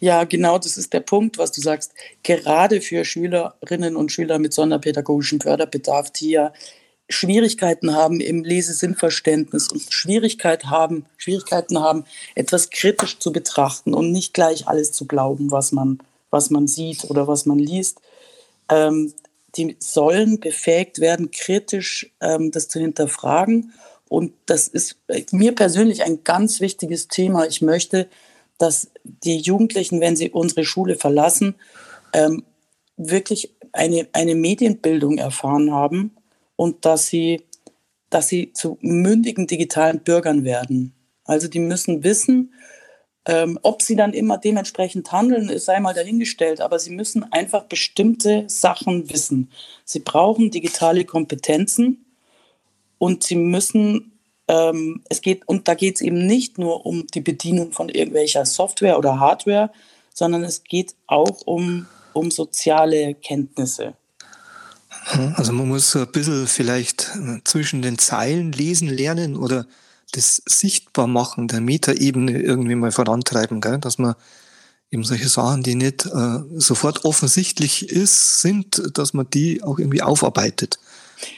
Ja, 0.00 0.24
genau, 0.24 0.58
das 0.58 0.76
ist 0.76 0.92
der 0.92 1.00
Punkt, 1.00 1.38
was 1.38 1.52
du 1.52 1.60
sagst. 1.60 1.92
Gerade 2.22 2.80
für 2.80 3.04
Schülerinnen 3.04 3.96
und 3.96 4.10
Schüler 4.10 4.38
mit 4.38 4.52
sonderpädagogischem 4.52 5.40
Förderbedarf, 5.40 6.10
die 6.10 6.30
ja 6.30 6.52
Schwierigkeiten 7.08 7.94
haben 7.94 8.20
im 8.20 8.42
Lesesinnverständnis 8.42 9.68
und 9.68 9.82
Schwierigkeit 9.90 10.66
haben, 10.66 11.06
Schwierigkeiten 11.16 11.80
haben, 11.80 12.04
etwas 12.34 12.70
kritisch 12.70 13.18
zu 13.18 13.32
betrachten 13.32 13.94
und 13.94 14.10
nicht 14.10 14.34
gleich 14.34 14.66
alles 14.66 14.92
zu 14.92 15.06
glauben, 15.06 15.50
was 15.50 15.72
man, 15.72 15.98
was 16.30 16.50
man 16.50 16.66
sieht 16.66 17.04
oder 17.04 17.28
was 17.28 17.46
man 17.46 17.58
liest. 17.58 18.00
Ähm, 18.68 19.12
die 19.56 19.76
sollen 19.78 20.40
befähigt 20.40 20.98
werden, 21.00 21.30
kritisch 21.30 22.10
ähm, 22.20 22.50
das 22.50 22.68
zu 22.68 22.80
hinterfragen. 22.80 23.72
Und 24.08 24.32
das 24.46 24.68
ist 24.68 24.96
mir 25.30 25.54
persönlich 25.54 26.02
ein 26.02 26.24
ganz 26.24 26.60
wichtiges 26.60 27.08
Thema. 27.08 27.46
Ich 27.46 27.62
möchte, 27.62 28.08
dass 28.58 28.90
die 29.02 29.38
Jugendlichen, 29.38 30.00
wenn 30.00 30.16
sie 30.16 30.30
unsere 30.30 30.64
Schule 30.64 30.96
verlassen, 30.96 31.54
ähm, 32.12 32.44
wirklich 32.96 33.54
eine, 33.72 34.08
eine 34.12 34.34
Medienbildung 34.34 35.18
erfahren 35.18 35.72
haben 35.72 36.16
und 36.56 36.84
dass 36.84 37.06
sie, 37.06 37.42
dass 38.10 38.28
sie 38.28 38.52
zu 38.52 38.78
mündigen 38.80 39.46
digitalen 39.46 40.00
Bürgern 40.00 40.44
werden. 40.44 40.94
Also 41.24 41.48
die 41.48 41.60
müssen 41.60 42.04
wissen, 42.04 42.52
ähm, 43.24 43.58
ob 43.62 43.82
sie 43.82 43.94
dann 43.94 44.12
immer 44.12 44.38
dementsprechend 44.38 45.12
handeln, 45.12 45.56
sei 45.58 45.78
mal 45.78 45.94
dahingestellt, 45.94 46.60
aber 46.60 46.78
sie 46.78 46.90
müssen 46.90 47.24
einfach 47.32 47.64
bestimmte 47.64 48.44
Sachen 48.48 49.10
wissen. 49.10 49.50
Sie 49.84 50.00
brauchen 50.00 50.50
digitale 50.50 51.04
Kompetenzen 51.04 52.04
und 52.98 53.22
sie 53.22 53.36
müssen 53.36 54.11
ähm, 54.52 55.00
es 55.08 55.22
geht, 55.22 55.48
und 55.48 55.66
da 55.66 55.74
geht 55.74 55.96
es 55.96 56.00
eben 56.02 56.26
nicht 56.26 56.58
nur 56.58 56.84
um 56.84 57.06
die 57.06 57.22
Bedienung 57.22 57.72
von 57.72 57.88
irgendwelcher 57.88 58.44
Software 58.44 58.98
oder 58.98 59.18
Hardware, 59.18 59.70
sondern 60.12 60.44
es 60.44 60.62
geht 60.62 60.94
auch 61.06 61.40
um, 61.46 61.86
um 62.12 62.30
soziale 62.30 63.14
Kenntnisse. 63.14 63.94
Also 65.36 65.52
man 65.52 65.68
muss 65.68 65.96
ein 65.96 66.06
bisschen 66.12 66.46
vielleicht 66.46 67.10
äh, 67.16 67.40
zwischen 67.44 67.80
den 67.80 67.98
Zeilen 67.98 68.52
lesen 68.52 68.88
lernen 68.88 69.36
oder 69.36 69.66
das 70.12 70.42
sichtbar 70.44 71.06
machen 71.06 71.48
der 71.48 71.62
Metaebene 71.62 72.38
irgendwie 72.40 72.74
mal 72.74 72.92
vorantreiben, 72.92 73.62
gell? 73.62 73.78
dass 73.78 73.96
man 73.96 74.14
eben 74.90 75.02
solche 75.02 75.28
Sachen, 75.28 75.62
die 75.62 75.74
nicht 75.74 76.04
äh, 76.04 76.40
sofort 76.56 77.06
offensichtlich 77.06 77.88
ist, 77.88 78.42
sind, 78.42 78.82
dass 78.96 79.14
man 79.14 79.28
die 79.30 79.62
auch 79.62 79.78
irgendwie 79.78 80.02
aufarbeitet 80.02 80.78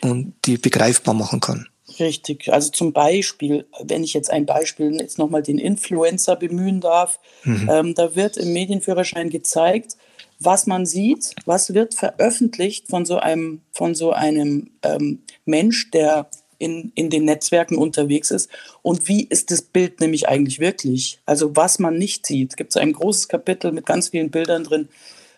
und 0.02 0.34
die 0.44 0.58
begreifbar 0.58 1.14
machen 1.14 1.38
kann. 1.38 1.68
Richtig. 1.98 2.52
Also 2.52 2.70
zum 2.70 2.92
Beispiel, 2.92 3.66
wenn 3.82 4.04
ich 4.04 4.14
jetzt 4.14 4.30
ein 4.30 4.46
Beispiel 4.46 4.96
jetzt 5.00 5.18
nochmal 5.18 5.42
den 5.42 5.58
Influencer 5.58 6.36
bemühen 6.36 6.80
darf, 6.80 7.20
mhm. 7.44 7.68
ähm, 7.70 7.94
da 7.94 8.16
wird 8.16 8.36
im 8.36 8.52
Medienführerschein 8.52 9.30
gezeigt, 9.30 9.96
was 10.40 10.66
man 10.66 10.86
sieht, 10.86 11.34
was 11.46 11.74
wird 11.74 11.94
veröffentlicht 11.94 12.88
von 12.88 13.04
so 13.04 13.18
einem, 13.18 13.60
von 13.72 13.94
so 13.94 14.12
einem 14.12 14.70
ähm, 14.82 15.22
Mensch, 15.44 15.90
der 15.90 16.28
in, 16.58 16.92
in 16.94 17.10
den 17.10 17.24
Netzwerken 17.24 17.76
unterwegs 17.76 18.30
ist 18.30 18.48
und 18.82 19.08
wie 19.08 19.24
ist 19.24 19.50
das 19.50 19.62
Bild 19.62 20.00
nämlich 20.00 20.28
eigentlich 20.28 20.60
wirklich? 20.60 21.20
Also 21.26 21.54
was 21.56 21.78
man 21.78 21.98
nicht 21.98 22.26
sieht. 22.26 22.56
Gibt 22.56 22.70
es 22.70 22.76
ein 22.76 22.92
großes 22.92 23.28
Kapitel 23.28 23.72
mit 23.72 23.86
ganz 23.86 24.08
vielen 24.08 24.30
Bildern 24.30 24.64
drin, 24.64 24.88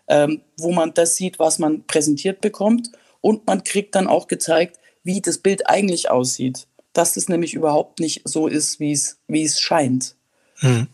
ähm, 0.08 0.42
wo 0.58 0.72
man 0.72 0.94
das 0.94 1.16
sieht, 1.16 1.38
was 1.38 1.58
man 1.58 1.84
präsentiert 1.86 2.40
bekommt 2.40 2.92
und 3.20 3.46
man 3.46 3.64
kriegt 3.64 3.94
dann 3.94 4.06
auch 4.06 4.28
gezeigt, 4.28 4.78
wie 5.06 5.20
das 5.20 5.38
Bild 5.38 5.68
eigentlich 5.68 6.10
aussieht. 6.10 6.66
Dass 6.92 7.16
es 7.16 7.28
nämlich 7.28 7.54
überhaupt 7.54 8.00
nicht 8.00 8.22
so 8.24 8.48
ist, 8.48 8.80
wie 8.80 8.92
es, 8.92 9.18
wie 9.28 9.44
es 9.44 9.60
scheint. 9.60 10.16
Hm. 10.56 10.88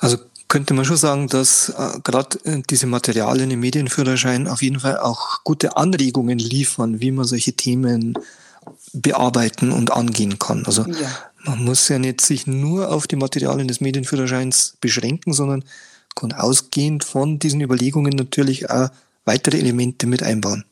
Also 0.00 0.18
könnte 0.48 0.72
man 0.74 0.84
schon 0.84 0.96
sagen, 0.96 1.28
dass 1.28 1.68
äh, 1.68 2.00
gerade 2.02 2.38
äh, 2.44 2.62
diese 2.70 2.86
Materialien 2.86 3.50
im 3.50 3.60
Medienführerschein 3.60 4.48
auf 4.48 4.62
jeden 4.62 4.80
Fall 4.80 4.98
auch 4.98 5.44
gute 5.44 5.76
Anregungen 5.76 6.38
liefern, 6.38 7.00
wie 7.00 7.10
man 7.10 7.26
solche 7.26 7.52
Themen 7.52 8.14
bearbeiten 8.92 9.72
und 9.72 9.92
angehen 9.92 10.38
kann. 10.38 10.64
Also 10.64 10.84
ja. 10.86 11.10
man 11.44 11.64
muss 11.64 11.88
ja 11.88 11.98
nicht 11.98 12.22
sich 12.22 12.46
nur 12.46 12.90
auf 12.90 13.06
die 13.06 13.16
Materialien 13.16 13.68
des 13.68 13.80
Medienführerscheins 13.80 14.76
beschränken, 14.80 15.32
sondern 15.34 15.64
kann 16.14 16.32
ausgehend 16.32 17.04
von 17.04 17.38
diesen 17.38 17.60
Überlegungen 17.60 18.12
natürlich 18.12 18.70
auch 18.70 18.88
weitere 19.24 19.58
Elemente 19.58 20.06
mit 20.06 20.22
einbauen. 20.22 20.64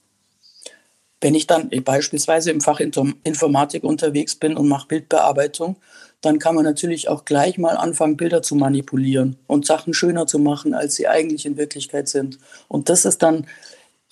Wenn 1.21 1.35
ich 1.35 1.47
dann 1.47 1.71
beispielsweise 1.85 2.51
im 2.51 2.61
Fach 2.61 2.81
Informatik 2.81 3.85
unterwegs 3.85 4.37
bin 4.37 4.57
und 4.57 4.69
mache 4.69 4.89
Bildbearbeitung, 4.89 5.77
dann 6.21 6.39
kann 6.39 6.55
man 6.55 6.65
natürlich 6.65 7.09
auch 7.09 7.25
gleich 7.25 7.59
mal 7.59 7.77
anfangen, 7.77 8.17
Bilder 8.17 8.43
zu 8.43 8.55
manipulieren 8.55 9.37
und 9.47 9.67
Sachen 9.67 9.95
schöner 9.95 10.27
zu 10.27 10.39
machen, 10.39 10.75
als 10.75 10.95
sie 10.95 11.09
eigentlich 11.09 11.47
in 11.47 11.57
Wirklichkeit 11.57 12.09
sind. 12.09 12.39
Und 12.69 12.89
das 12.89 13.05
ist 13.05 13.23
dann 13.23 13.47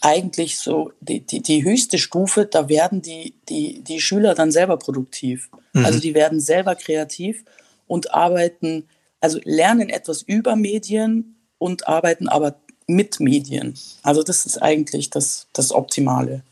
eigentlich 0.00 0.58
so 0.58 0.92
die, 1.00 1.20
die, 1.20 1.40
die 1.40 1.64
höchste 1.64 1.98
Stufe, 1.98 2.44
da 2.46 2.68
werden 2.68 3.00
die, 3.00 3.34
die, 3.48 3.80
die 3.80 4.00
Schüler 4.00 4.34
dann 4.34 4.52
selber 4.52 4.76
produktiv. 4.76 5.50
Mhm. 5.72 5.84
Also 5.84 5.98
die 5.98 6.14
werden 6.14 6.40
selber 6.40 6.74
kreativ 6.74 7.44
und 7.86 8.12
arbeiten, 8.12 8.86
also 9.20 9.40
lernen 9.44 9.88
etwas 9.88 10.22
über 10.22 10.56
Medien 10.56 11.36
und 11.58 11.88
arbeiten 11.88 12.28
aber 12.28 12.56
mit 12.86 13.18
Medien. 13.18 13.74
Also 14.02 14.22
das 14.22 14.44
ist 14.44 14.60
eigentlich 14.60 15.08
das, 15.10 15.46
das 15.54 15.72
Optimale. 15.72 16.42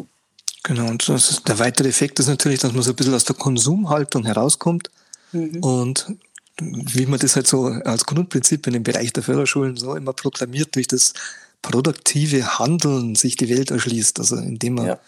Genau, 0.65 0.89
und 0.89 1.09
ist, 1.09 1.49
der 1.49 1.59
weitere 1.59 1.89
Effekt 1.89 2.21
ist 2.21 2.29
natürlich, 2.29 2.61
dass 2.61 2.73
man 2.73 2.83
so 2.83 2.91
ein 2.91 2.97
bisschen 2.97 3.15
aus 3.15 3.25
der 3.25 3.37
Konsumhaltung 3.37 4.25
herauskommt 4.25 4.91
mhm. 5.33 5.59
und 5.63 6.07
wie 6.61 7.07
man 7.07 7.19
das 7.19 7.35
halt 7.35 7.47
so 7.47 7.67
als 7.67 8.05
Grundprinzip 8.05 8.67
in 8.67 8.75
dem 8.75 8.83
Bereich 8.83 9.13
der 9.13 9.23
Förderschulen 9.23 9.77
so 9.77 9.97
immer 9.97 10.13
proklamiert, 10.13 10.77
durch 10.77 10.87
das 10.87 11.15
produktive 11.63 12.59
Handeln 12.59 13.15
sich 13.15 13.37
die 13.37 13.49
Welt 13.49 13.71
erschließt. 13.71 14.21
Also 14.21 14.37
indem 14.37 14.75
man 14.75 14.87
ja. 14.87 14.99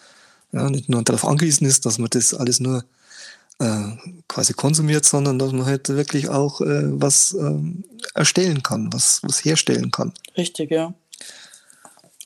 Ja, 0.55 0.69
nicht 0.69 0.87
nur 0.87 1.03
darauf 1.03 1.25
angewiesen 1.25 1.67
ist, 1.67 1.85
dass 1.85 1.97
man 1.97 2.09
das 2.09 2.33
alles 2.33 2.61
nur 2.61 2.85
äh, 3.59 3.91
quasi 4.29 4.53
konsumiert, 4.53 5.03
sondern 5.03 5.37
dass 5.37 5.51
man 5.51 5.65
halt 5.65 5.89
wirklich 5.89 6.29
auch 6.29 6.61
äh, 6.61 6.83
was 6.99 7.33
äh, 7.33 7.59
erstellen 8.13 8.63
kann, 8.63 8.91
was, 8.93 9.19
was 9.23 9.43
herstellen 9.43 9.91
kann. 9.91 10.13
Richtig, 10.37 10.71
ja. 10.71 10.93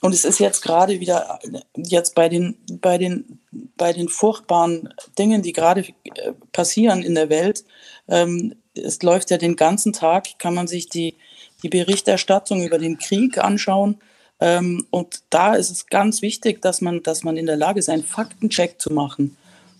Und 0.01 0.13
es 0.13 0.23
ist 0.23 0.39
jetzt 0.39 0.61
gerade 0.61 0.99
wieder, 0.99 1.39
jetzt 1.75 2.15
bei 2.15 2.29
den, 2.29 2.57
bei 2.81 2.97
den, 2.97 3.39
bei 3.75 3.91
den 3.91 4.07
furchtbaren 4.07 4.93
Dingen, 5.17 5.41
die 5.41 5.51
gerade 5.51 5.81
äh, 5.81 6.31
passieren 6.51 7.03
in 7.03 7.15
der 7.15 7.29
Welt, 7.29 7.65
ähm, 8.07 8.55
es 8.73 9.01
läuft 9.01 9.29
ja 9.29 9.37
den 9.37 9.55
ganzen 9.55 9.91
Tag, 9.91 10.39
kann 10.39 10.53
man 10.53 10.67
sich 10.67 10.87
die, 10.87 11.15
die 11.63 11.69
Berichterstattung 11.69 12.63
über 12.63 12.77
den 12.77 12.97
Krieg 12.97 13.37
anschauen. 13.37 13.99
Ähm, 14.39 14.87
und 14.89 15.21
da 15.29 15.55
ist 15.55 15.69
es 15.69 15.87
ganz 15.87 16.21
wichtig, 16.21 16.61
dass 16.61 16.79
man, 16.79 17.03
dass 17.03 17.23
man 17.23 17.35
in 17.35 17.45
der 17.45 17.57
Lage 17.57 17.79
ist, 17.79 17.89
einen 17.89 18.05
Faktencheck 18.05 18.79
zu 18.79 18.93
machen, 18.93 19.35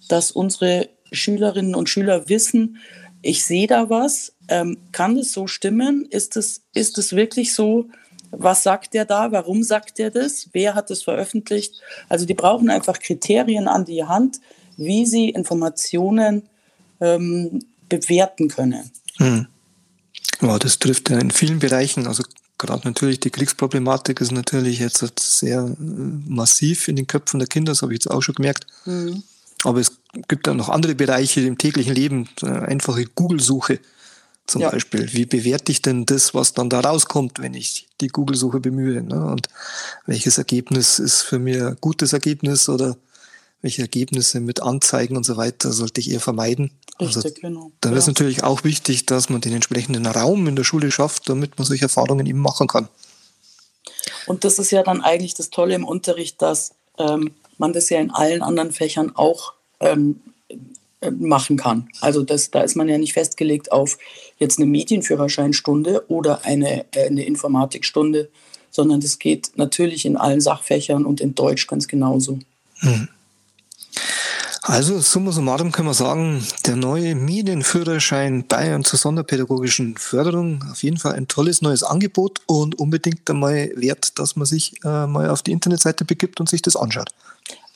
dass 0.10 0.32
unsere 0.32 0.90
Schülerinnen 1.12 1.76
und 1.76 1.90
Schüler 1.90 2.28
wissen, 2.28 2.78
ich 3.22 3.46
sehe 3.46 3.68
da 3.68 3.90
was, 3.90 4.34
ähm, 4.48 4.78
kann 4.92 5.16
das 5.16 5.32
so 5.32 5.48
stimmen? 5.48 6.06
Ist 6.10 6.38
es, 6.38 6.64
ist 6.74 6.98
es 6.98 7.16
wirklich 7.16 7.54
so? 7.54 7.88
Was 8.32 8.64
sagt 8.64 8.94
der 8.94 9.06
da? 9.06 9.32
Warum 9.32 9.64
sagt 9.64 10.00
er 10.00 10.12
das? 10.12 10.50
Wer 10.54 10.76
hat 10.76 10.92
es 10.92 11.04
veröffentlicht? 11.04 11.82
Also 12.10 12.26
die 12.26 12.34
brauchen 12.34 12.70
einfach 12.70 13.00
Kriterien 13.00 13.68
an 13.68 13.86
die 13.86 14.04
Hand, 14.04 14.40
wie 14.78 15.06
sie 15.06 15.30
Informationen 15.30 16.44
ähm, 17.02 17.64
bewerten 17.88 18.48
können. 18.50 18.92
Hm. 19.18 19.48
Ja, 20.42 20.60
das 20.60 20.80
trifft 20.80 21.10
ja 21.10 21.18
in 21.18 21.32
vielen 21.32 21.60
Bereichen. 21.60 22.08
Also 22.08 22.24
gerade 22.58 22.88
natürlich 22.88 23.20
die 23.20 23.32
Kriegsproblematik 23.32 24.22
ist 24.22 24.32
natürlich 24.32 24.80
jetzt 24.80 25.20
sehr 25.20 25.62
äh, 25.62 25.74
massiv 25.80 26.88
in 26.88 26.96
den 26.96 27.08
Köpfen 27.08 27.40
der 27.40 27.48
Kinder, 27.48 27.72
das 27.72 27.82
habe 27.82 27.94
ich 27.94 28.04
jetzt 28.04 28.12
auch 28.12 28.22
schon 28.22 28.36
gemerkt. 28.36 28.68
Mhm. 28.86 29.24
Aber 29.64 29.80
es 29.80 29.98
gibt 30.28 30.48
dann 30.48 30.58
noch 30.58 30.70
andere 30.70 30.96
Bereiche 30.96 31.42
im 31.42 31.58
täglichen 31.58 31.94
Leben, 31.94 32.30
einfache 32.42 33.06
Google-Suche 33.06 33.80
zum 34.50 34.62
ja. 34.62 34.70
Beispiel. 34.70 35.12
Wie 35.14 35.26
bewerte 35.26 35.72
ich 35.72 35.82
denn 35.82 36.06
das, 36.06 36.34
was 36.34 36.54
dann 36.54 36.70
da 36.70 36.80
rauskommt, 36.80 37.40
wenn 37.40 37.54
ich 37.54 37.88
die 38.02 38.08
Google-Suche 38.08 38.60
bemühe? 38.60 39.02
Ne? 39.02 39.26
Und 39.26 39.48
welches 40.06 40.38
Ergebnis 40.38 41.00
ist 41.00 41.22
für 41.22 41.40
mich 41.40 41.62
ein 41.62 41.78
gutes 41.80 42.14
Ergebnis 42.14 42.68
oder 42.70 42.98
welche 43.62 43.82
Ergebnisse 43.82 44.40
mit 44.40 44.62
Anzeigen 44.62 45.18
und 45.18 45.26
so 45.26 45.38
weiter 45.38 45.72
sollte 45.72 46.02
ich 46.02 46.12
eher 46.12 46.20
vermeiden? 46.20 46.72
Also 46.98 47.22
Richtig, 47.22 47.44
also, 47.44 47.56
genau. 47.56 47.72
Dann 47.82 47.94
ja. 47.94 47.98
ist 47.98 48.08
natürlich 48.08 48.44
auch 48.44 48.64
wichtig, 48.64 49.06
dass 49.06 49.30
man 49.30 49.42
den 49.42 49.54
entsprechenden 49.54 50.06
Raum 50.06 50.48
in 50.48 50.56
der 50.56 50.64
Schule 50.64 50.92
schafft, 50.92 51.30
damit 51.30 51.58
man 51.58 51.66
solche 51.66 51.86
Erfahrungen 51.86 52.26
eben 52.26 52.40
machen 52.40 52.68
kann. 52.68 52.90
Und 54.26 54.44
das 54.44 54.60
ist 54.60 54.72
ja 54.72 54.84
dann 54.84 55.02
eigentlich 55.02 55.34
das 55.34 55.50
Tolle 55.50 55.76
im 55.76 55.86
Unterricht, 55.86 56.42
dass 56.42 56.74
ähm, 56.98 57.32
man 57.58 57.74
das 57.74 57.90
ja 57.90 58.00
in 58.00 58.12
allen 58.12 58.42
anderen 58.42 58.72
Fächern 58.72 59.16
auch 59.16 59.54
ähm, 59.80 60.22
äh, 60.28 60.29
machen 61.12 61.58
kann. 61.58 61.90
Also 62.02 62.24
das, 62.24 62.52
da 62.52 62.62
ist 62.62 62.76
man 62.76 62.90
ja 62.90 62.98
nicht 62.98 63.14
festgelegt 63.14 63.72
auf 63.72 63.98
jetzt 64.38 64.60
eine 64.60 64.66
Medienführerscheinstunde 64.66 66.06
oder 66.10 66.46
eine, 66.46 66.86
äh, 66.94 67.08
eine 67.08 67.26
Informatikstunde, 67.26 68.30
sondern 68.70 69.00
das 69.00 69.20
geht 69.20 69.52
natürlich 69.56 70.06
in 70.06 70.18
allen 70.18 70.42
Sachfächern 70.42 71.06
und 71.06 71.22
in 71.22 71.36
Deutsch 71.36 71.68
ganz 71.68 71.88
genauso. 71.88 72.40
Hm. 72.80 73.08
Also 74.62 75.00
summa 75.00 75.32
summarum 75.32 75.72
können 75.72 75.88
wir 75.88 75.96
sagen, 75.96 76.46
der 76.66 76.76
neue 76.76 77.16
Medienführerschein 77.16 78.46
Bayern 78.46 78.84
zur 78.84 79.00
sonderpädagogischen 79.00 79.98
Förderung, 79.98 80.64
auf 80.70 80.84
jeden 80.84 80.98
Fall 80.98 81.14
ein 81.14 81.28
tolles 81.28 81.64
neues 81.64 81.82
Angebot 81.82 82.42
und 82.46 82.78
unbedingt 82.78 83.28
einmal 83.30 83.72
wert, 83.76 84.20
dass 84.20 84.36
man 84.36 84.46
sich 84.46 84.76
äh, 84.84 85.08
mal 85.08 85.30
auf 85.30 85.42
die 85.42 85.54
Internetseite 85.54 86.06
begibt 86.06 86.40
und 86.40 86.50
sich 86.50 86.62
das 86.62 86.76
anschaut. 86.76 87.10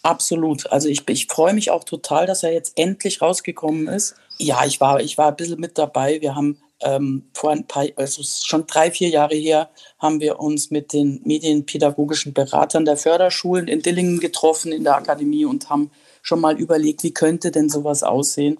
Absolut. 0.03 0.69
Also 0.71 0.89
ich, 0.89 1.07
ich 1.07 1.27
freue 1.27 1.53
mich 1.53 1.71
auch 1.71 1.85
total, 1.85 2.27
dass 2.27 2.43
er 2.43 2.51
jetzt 2.51 2.77
endlich 2.77 3.21
rausgekommen 3.21 3.87
ist. 3.87 4.15
Ja, 4.37 4.65
ich 4.65 4.81
war, 4.81 4.99
ich 4.99 5.17
war 5.17 5.29
ein 5.29 5.35
bisschen 5.35 5.59
mit 5.59 5.77
dabei. 5.77 6.19
Wir 6.19 6.35
haben 6.35 6.57
ähm, 6.81 7.23
vor 7.33 7.51
ein 7.51 7.65
paar, 7.65 7.85
also 7.95 8.21
schon 8.23 8.67
drei, 8.67 8.91
vier 8.91 9.07
Jahre 9.07 9.35
her, 9.35 9.69
haben 9.99 10.19
wir 10.19 10.39
uns 10.39 10.71
mit 10.71 10.91
den 10.91 11.21
medienpädagogischen 11.23 12.33
Beratern 12.33 12.83
der 12.83 12.97
Förderschulen 12.97 13.69
in 13.69 13.81
Dillingen 13.81 14.19
getroffen 14.19 14.73
in 14.73 14.83
der 14.83 14.97
Akademie 14.97 15.45
und 15.45 15.69
haben 15.69 15.89
schon 16.21 16.41
mal 16.41 16.59
überlegt, 16.59 17.03
wie 17.03 17.13
könnte 17.13 17.51
denn 17.51 17.69
sowas 17.69 18.03
aussehen 18.03 18.57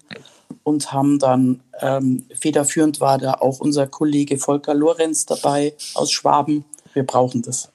und 0.64 0.94
haben 0.94 1.20
dann 1.20 1.62
ähm, 1.82 2.26
federführend 2.40 3.02
war 3.02 3.18
da 3.18 3.34
auch 3.34 3.60
unser 3.60 3.88
Kollege 3.88 4.38
Volker 4.38 4.74
Lorenz 4.74 5.26
dabei 5.26 5.74
aus 5.94 6.12
Schwaben. 6.12 6.64
Wir 6.94 7.06
brauchen 7.06 7.42
das. 7.42 7.73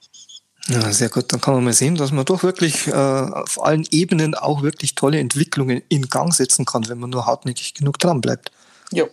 Ja, 0.69 0.93
sehr 0.93 1.09
gut. 1.09 1.33
Dann 1.33 1.41
kann 1.41 1.55
man 1.55 1.65
mal 1.65 1.73
sehen, 1.73 1.95
dass 1.95 2.13
man 2.13 2.25
doch 2.25 2.43
wirklich 2.43 2.89
äh, 2.89 2.93
auf 2.93 3.63
allen 3.63 3.87
Ebenen 3.91 4.35
auch 4.35 4.63
wirklich 4.63 4.95
tolle 4.95 5.19
Entwicklungen 5.19 5.83
in 5.89 6.09
Gang 6.09 6.33
setzen 6.35 6.67
kann, 6.67 6.89
wenn 6.89 6.99
man 6.99 7.11
nur 7.11 7.27
hartnäckig 7.27 7.75
genug 7.75 7.99
dran 7.99 8.21
bleibt. 8.21 8.51
Ja. 8.93 9.05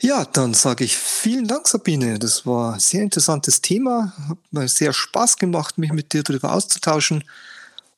Ja, 0.00 0.24
dann 0.24 0.54
sage 0.54 0.84
ich 0.84 0.96
vielen 0.96 1.46
Dank, 1.46 1.68
Sabine. 1.68 2.18
Das 2.18 2.46
war 2.46 2.74
ein 2.74 2.80
sehr 2.80 3.02
interessantes 3.02 3.62
Thema. 3.62 4.12
Hat 4.28 4.38
mir 4.50 4.68
sehr 4.68 4.92
Spaß 4.92 5.38
gemacht, 5.38 5.78
mich 5.78 5.92
mit 5.92 6.12
dir 6.12 6.22
darüber 6.22 6.52
auszutauschen. 6.52 7.24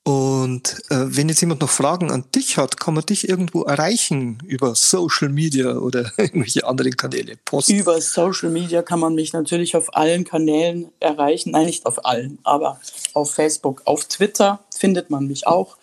Und 0.09 0.81
äh, 0.88 1.05
wenn 1.05 1.29
jetzt 1.29 1.42
jemand 1.42 1.61
noch 1.61 1.68
Fragen 1.68 2.11
an 2.11 2.25
dich 2.35 2.57
hat, 2.57 2.81
kann 2.81 2.94
man 2.94 3.05
dich 3.05 3.29
irgendwo 3.29 3.64
erreichen 3.64 4.38
über 4.47 4.75
Social 4.75 5.29
Media 5.29 5.77
oder 5.77 6.11
irgendwelche 6.16 6.66
anderen 6.66 6.97
Kanäle? 6.97 7.37
Post. 7.44 7.68
Über 7.68 8.01
Social 8.01 8.49
Media 8.49 8.81
kann 8.81 9.01
man 9.01 9.14
mich 9.14 9.35
natürlich 9.35 9.77
auf 9.77 9.94
allen 9.94 10.25
Kanälen 10.25 10.88
erreichen. 10.99 11.51
Nein, 11.51 11.66
nicht 11.66 11.85
auf 11.85 12.07
allen, 12.07 12.38
aber 12.42 12.81
auf 13.12 13.35
Facebook, 13.35 13.83
auf 13.85 14.07
Twitter 14.07 14.61
findet 14.75 15.11
man 15.11 15.27
mich 15.27 15.47
auch. 15.47 15.77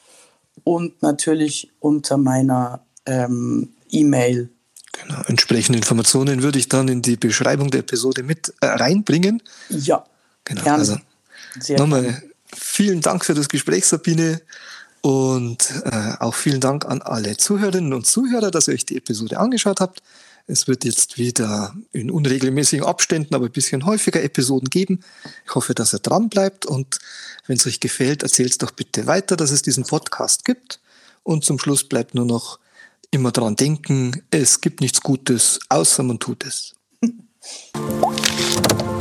Und 0.64 1.04
natürlich 1.04 1.70
unter 1.80 2.18
meiner 2.18 2.80
ähm, 3.06 3.76
E-Mail. 3.92 4.50
Genau, 5.04 5.22
entsprechende 5.28 5.78
Informationen 5.78 6.42
würde 6.42 6.58
ich 6.58 6.68
dann 6.68 6.88
in 6.88 7.04
die 7.04 7.16
Beschreibung 7.16 7.70
der 7.70 7.82
Episode 7.82 8.24
mit 8.24 8.52
äh, 8.62 8.66
reinbringen. 8.66 9.44
Ja. 9.70 10.04
Genau. 10.46 10.64
Gerne. 10.64 10.80
Also 10.80 10.98
Sehr 11.60 11.78
nochmal. 11.78 12.02
Gerne 12.02 12.35
Vielen 12.76 13.00
Dank 13.00 13.24
für 13.24 13.34
das 13.34 13.48
Gespräch, 13.48 13.86
Sabine. 13.86 14.42
Und 15.00 15.82
äh, 15.86 16.16
auch 16.20 16.36
vielen 16.36 16.60
Dank 16.60 16.84
an 16.84 17.02
alle 17.02 17.38
Zuhörerinnen 17.38 17.94
und 17.94 18.06
Zuhörer, 18.06 18.52
dass 18.52 18.68
ihr 18.68 18.74
euch 18.74 18.86
die 18.86 18.98
Episode 18.98 19.40
angeschaut 19.40 19.80
habt. 19.80 20.02
Es 20.46 20.68
wird 20.68 20.84
jetzt 20.84 21.18
wieder 21.18 21.74
in 21.94 22.12
unregelmäßigen 22.12 22.86
Abständen, 22.86 23.34
aber 23.34 23.46
ein 23.46 23.54
bisschen 23.54 23.86
häufiger 23.86 24.22
Episoden 24.22 24.70
geben. 24.70 25.06
Ich 25.46 25.56
hoffe, 25.56 25.74
dass 25.74 25.94
ihr 25.94 26.00
dran 26.00 26.28
bleibt 26.28 26.66
und 26.66 27.00
wenn 27.48 27.56
es 27.56 27.66
euch 27.66 27.80
gefällt, 27.80 28.24
erzählt 28.24 28.52
es 28.52 28.58
doch 28.58 28.72
bitte 28.72 29.08
weiter, 29.08 29.38
dass 29.38 29.52
es 29.52 29.62
diesen 29.62 29.86
Podcast 29.86 30.44
gibt. 30.44 30.82
Und 31.24 31.46
zum 31.46 31.60
Schluss 31.60 31.86
bleibt 31.86 32.14
nur 32.14 32.26
noch 32.26 32.60
immer 33.10 33.32
dran 33.32 33.56
denken, 33.56 34.22
es 34.32 34.60
gibt 34.60 34.82
nichts 34.82 35.00
Gutes, 35.00 35.62
außer 35.70 36.04
man 36.04 36.20
tut 36.20 36.44
es. 36.44 36.74